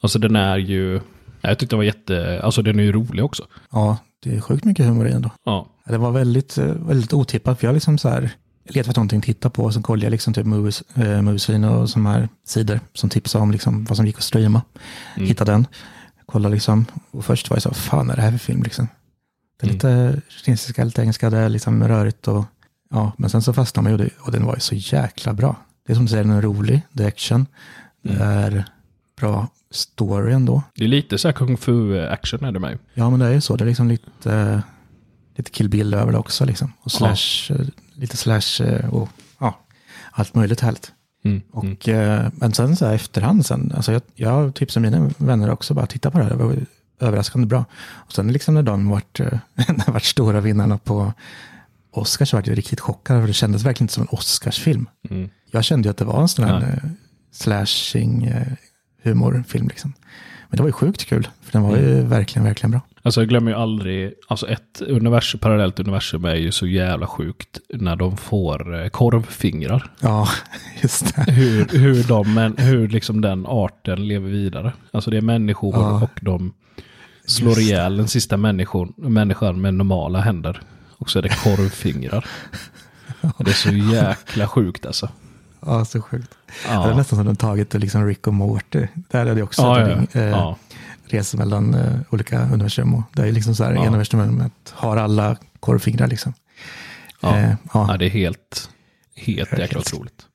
[0.00, 1.00] Alltså den är ju,
[1.40, 3.44] jag tyckte den var jätte, alltså den är ju rolig också.
[3.72, 5.30] Ja, det är sjukt mycket humor i den då.
[5.44, 8.30] Ja, Det var väldigt, eh, väldigt otippat, för jag liksom så här,
[8.64, 11.64] letar efter någonting att titta på, och så kollar jag liksom typ Movies, eh, Moviesvin
[11.64, 14.62] och sådana här sidor som tipsar om liksom vad som gick att streama.
[15.16, 15.28] Mm.
[15.28, 15.66] Hitta den,
[16.26, 18.88] kolla liksom, och först var jag så, vad fan är det här för film liksom?
[19.60, 19.74] Det är Mm.
[19.74, 22.44] lite kinesiska, lite engelska, det är liksom rörigt och
[22.94, 25.56] Ja, men sen så fastnade man ju och den var ju så jäkla bra.
[25.86, 27.46] Det är som du säger, den är rolig, det är action,
[28.02, 28.64] det är
[29.20, 30.62] bra story ändå.
[30.74, 32.78] Det är lite så här kung fu-action är det med.
[32.94, 33.56] Ja, men det är ju så.
[33.56, 34.62] Det är liksom lite,
[35.36, 36.72] lite Kill Bill över det också liksom.
[36.80, 39.08] Och slash, eh, lite slash eh, och
[39.40, 39.58] ja,
[40.12, 40.92] allt möjligt härligt.
[41.24, 41.42] Mm.
[41.50, 45.74] Och, eh, men sen så här efterhand sen, alltså jag, jag tipsar mina vänner också
[45.74, 46.56] bara titta på det här, det var
[47.00, 47.64] överraskande bra.
[47.84, 49.26] Och sen liksom när de varit, eh,
[49.68, 51.12] när varit stora vinnarna på
[51.90, 54.88] Oscars så var jag riktigt chockad, för det kändes verkligen inte som en Oscarsfilm.
[55.10, 55.28] Mm.
[55.50, 56.88] Jag kände ju att det var en sån här Ja.
[57.32, 58.32] slashing
[59.02, 59.92] humorfilm liksom.
[60.48, 62.08] Men det var ju sjukt kul, för den var ju Mm.
[62.08, 62.80] verkligen, verkligen bra.
[63.04, 67.58] Alltså jag glömmer ju aldrig, alltså ett universum, parallellt universum är ju så jävla sjukt
[67.68, 69.90] när de får eh, korvfingrar.
[70.00, 70.28] Ja,
[70.82, 71.32] just det.
[71.32, 74.72] Hur, hur, de, men, hur liksom den arten lever vidare.
[74.90, 76.02] Alltså det är människor Ja.
[76.02, 76.52] och de
[77.26, 80.60] slår Just ihjäl den sista människan, människan med normala händer.
[80.98, 82.24] Och så är det korvfingrar.
[83.38, 85.08] Det är så jäkla sjukt alltså.
[85.66, 86.30] Ja, så sjukt.
[86.68, 86.84] Ja.
[86.84, 88.86] Det är nästan som de tagit liksom Rick och Morty.
[88.94, 90.56] Där är det också Ja, ja, de, eh, ja.
[91.12, 92.94] Reser mellan eh, olika universum.
[92.94, 93.86] Och det är liksom så här, Ja.
[93.86, 96.34] universumet har alla korvfingrar liksom.
[97.20, 97.38] Ja.
[97.38, 98.70] Eh, Ja, ja, det är helt,
[99.16, 100.26] helt jäkla otroligt.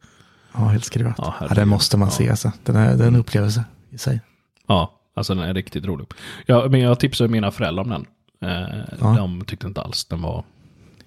[0.54, 1.16] ja, helt skruvat.
[1.18, 2.52] Ja, Ja, den måste man se alltså.
[2.64, 4.22] Den är, det är en upplevelse i sig.
[4.68, 6.08] Ja, alltså den är riktigt rolig.
[6.46, 8.06] Ja, men jag tipsade mina föräldrar om den.
[8.52, 9.16] Eh.
[9.16, 10.44] De tyckte inte alls den var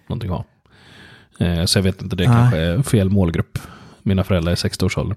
[0.09, 0.45] någonting att ha.
[1.47, 2.37] Eh, så jag vet inte, det Nej.
[2.37, 3.59] kanske är fel målgrupp.
[4.03, 5.17] Mina föräldrar är 60-årsåldern.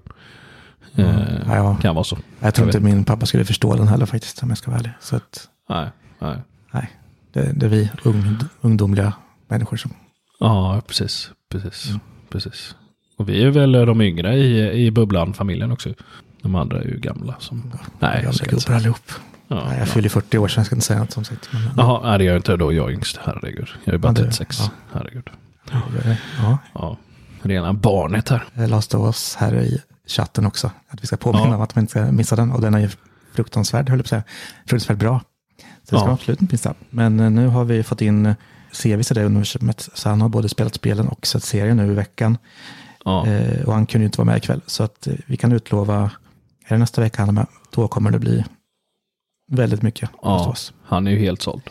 [0.96, 1.06] Eh,
[1.46, 1.76] Ja, ja.
[1.82, 2.18] Kan vara så.
[2.40, 4.78] Jag tror Jag inte min pappa skulle förstå den heller faktiskt, om jag ska vara
[4.80, 4.92] ärlig.
[5.00, 6.36] Så att, Nej, nej.
[6.72, 6.90] nej,
[7.32, 9.12] det, det är vi ung, ungdomliga
[9.48, 9.94] människor som...
[10.40, 11.30] Ja, precis.
[11.50, 11.88] Precis.
[11.88, 12.00] Mm.
[12.30, 12.74] precis.
[13.18, 15.94] Och vi är väl de yngre i, i bubblan-familjen också.
[16.42, 17.34] De andra är ju gamla.
[17.38, 17.72] Som...
[17.98, 18.76] Nej, jag jag säga.
[18.76, 19.12] allihop.
[19.48, 19.78] Ja, Nej, ja.
[19.78, 21.48] jag fyller 40 år, så jag ska inte säga något som sagt.
[21.52, 22.72] Men, Jaha, nej det gör jag inte då.
[22.72, 23.18] Jag är yngst.
[23.24, 23.68] Herregud.
[23.84, 24.58] Jag är bara Ja, det- 36.
[24.60, 24.70] ja.
[24.92, 25.30] Herregud.
[26.42, 26.96] ja, Ja.
[27.42, 28.44] Rena barnet här.
[28.54, 30.70] Jag Last of Us här i chatten också.
[30.88, 31.54] Att vi ska påminna Ja.
[31.56, 32.52] om att man inte ska missa den.
[32.52, 32.88] Och den är ju
[33.32, 34.22] fruktansvärd, höll jag på att säga.
[34.66, 35.20] Fruktansvärt bra.
[35.58, 36.04] Så det ska Ja.
[36.04, 36.74] man absolut inte missa.
[36.90, 38.34] Men eh, nu har vi fått in eh,
[38.72, 39.88] Sevis i det universumet.
[39.94, 42.38] Så han har både spelat spelen och sett serien nu i veckan.
[43.04, 43.26] Ja.
[43.26, 44.60] Eh, och han kunde ju inte vara med ikväll.
[44.66, 46.10] Så att eh, vi kan utlova,
[46.66, 48.44] är det nästa vecka han är med, då kommer det bli
[49.52, 50.72] väldigt mycket Ja, Us.
[50.84, 51.62] han är ju helt såld.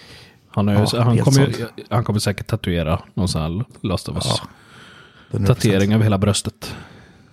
[0.49, 1.69] Han, är Ja, han, helt kommer, såld.
[1.89, 4.25] han kommer säkert tatuera någon sån här Last of Us.
[4.25, 5.45] Ja, 100%.
[5.47, 6.75] Tatuering över hela bröstet.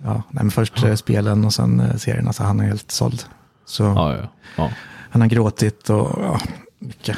[0.03, 2.27] Ja, nej, men först eh, spelen och sen eh, serien.
[2.27, 3.23] Alltså han är helt såld.
[3.65, 4.27] Så Ja, ja.
[4.57, 4.69] ja.
[5.09, 6.39] han har gråtit och ja,
[6.79, 7.17] mycket,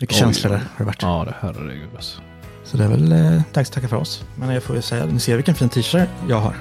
[0.00, 1.02] mycket Oj, känslor där har det varit.
[1.02, 2.20] Ja, det herregud alltså.
[2.64, 4.24] Så det är väl eh, dags att tacka för oss.
[4.36, 6.54] Men jag får ju säga, ni ser vilken fin t-shirt jag har.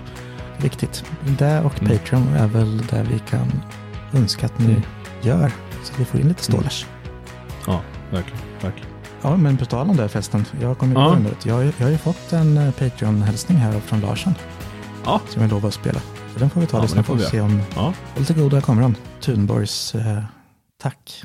[0.56, 1.04] Viktigt.
[1.38, 1.98] Det och Mm.
[1.98, 3.62] Patreon är väl där vi kan
[4.12, 4.82] önska att ni Mm.
[5.22, 5.52] gör.
[5.84, 6.86] Så att vi får in lite stålars.
[7.66, 7.80] Ja,
[8.10, 8.38] verkligen.
[8.62, 8.88] verkligen.
[9.22, 10.44] Ja, men på tal om det förresten.
[10.60, 11.16] Jag kommer Ja.
[11.44, 14.34] Jag, jag har ju fått en Patreon-hälsning här från Larsson.
[15.04, 15.20] Ja.
[15.28, 16.00] Som jag lovar att spela.
[16.32, 17.62] Så den får vi ta Ja, och men lyssna på vi och se om...
[17.74, 17.94] Ja.
[18.16, 18.96] Lite god, där kommer den.
[19.20, 20.22] Thunborgs eh,
[20.82, 21.22] tack.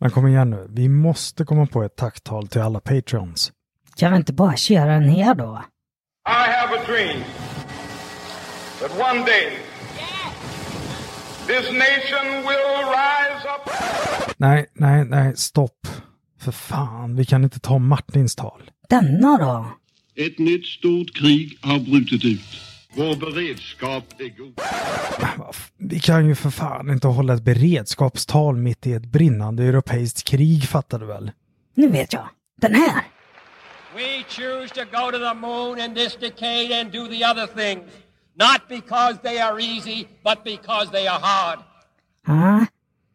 [0.00, 3.52] Men kom igen nu, vi måste komma på ett tacktal till alla patrons.
[3.96, 5.62] Kan vi inte bara köra den här då?
[6.28, 7.20] I have a dream
[8.80, 9.58] that one day
[11.46, 13.70] this nation will rise up.
[14.36, 15.86] Nej, nej, nej, stopp.
[16.40, 18.70] För fan, vi kan inte ta Martins tal.
[18.88, 19.66] Denna då?
[20.24, 22.60] Ett nytt stort krig har brutit ut.
[22.96, 24.60] Vår beredskap är god.
[25.78, 30.64] Vi kan ju för fan inte hålla ett beredskapstal mitt i ett brinnande europeiskt krig,
[30.64, 31.30] fattar du väl?
[31.74, 32.28] Nu vet jag.
[32.60, 33.04] Den här.
[33.94, 37.92] We choose to go to the moon in this decade and do the other things,
[38.34, 41.58] not because they are easy, but because they are hard.
[42.26, 42.66] Ja.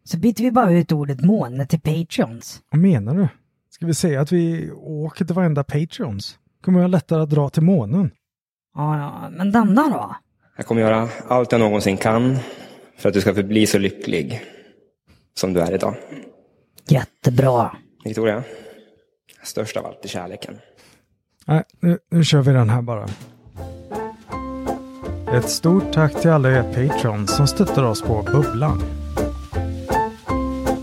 [0.03, 2.61] Så byter vi bara ut ordet måne till Patreons.
[2.69, 3.27] Vad menar du?
[3.69, 6.37] Ska vi säga att vi åker till varenda patrons?
[6.61, 8.11] Kommer vara lättare att dra till månen?
[8.75, 10.15] Ja, ja, men denna då?
[10.57, 12.37] Jag kommer göra allt jag någonsin kan
[12.97, 14.41] för att du ska förbli så lycklig
[15.33, 15.95] som du är idag.
[16.87, 17.75] Jättebra.
[18.03, 18.43] Victoria,
[19.43, 20.57] störst av allt är kärleken.
[21.45, 23.07] Nej, nu, nu kör vi den här bara.
[25.33, 28.83] Ett stort tack till alla er patrons som stöttar oss på Bubblan.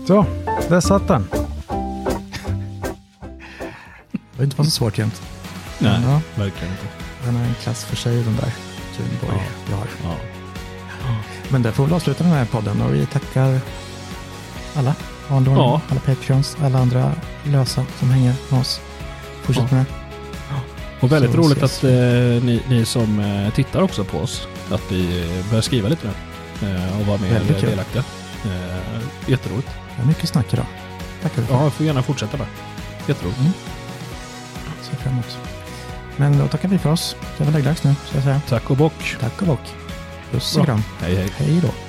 [0.07, 0.25] Så,
[0.69, 1.27] där satt den.
[4.11, 5.21] Det var inte vara så svårt jämt.
[5.79, 6.21] Nej, Ja.
[6.43, 7.08] verkligen inte.
[7.29, 8.53] Den är en klass för sig den där
[8.97, 9.77] Tuneboy Ja.
[10.01, 10.07] vi.
[10.07, 10.15] Ja.
[11.49, 13.59] Men där får vi avsluta den här podden och vi tackar
[14.75, 14.95] alla.
[15.27, 15.81] Vanlig Ja.
[15.89, 17.11] alla Patreons, alla andra
[17.43, 18.81] lösa som hänger med oss.
[19.43, 19.75] Fortsätt Ja.
[19.77, 19.91] med det.
[20.99, 24.89] Och väldigt Så roligt att eh, ni, ni som eh, tittar också på oss, att
[24.91, 24.99] ni
[25.39, 26.07] eh, börjar skriva lite
[26.61, 26.67] nu.
[26.71, 27.69] Eh, och vara med Väldigt kul.
[27.69, 28.03] delaktiga.
[28.45, 28.99] Eh,
[29.31, 29.69] jätteroligt.
[29.95, 30.65] Det är mycket snack idag.
[31.23, 31.55] Tackar vi för.
[31.55, 32.47] Ja, får gärna fortsätta med.
[33.07, 33.39] Jätteroligt.
[33.39, 33.51] Mm.
[34.81, 35.37] Ser fram emot.
[36.19, 37.15] Men då tackar vi för oss.
[37.37, 38.41] Det väl läggdags nu, ska jag säga.
[38.49, 39.17] Tack och bock.
[39.19, 39.73] Tack och bock.
[40.31, 40.81] Puss och kram.
[41.01, 41.33] Hej, hej.
[41.37, 41.88] Hej då.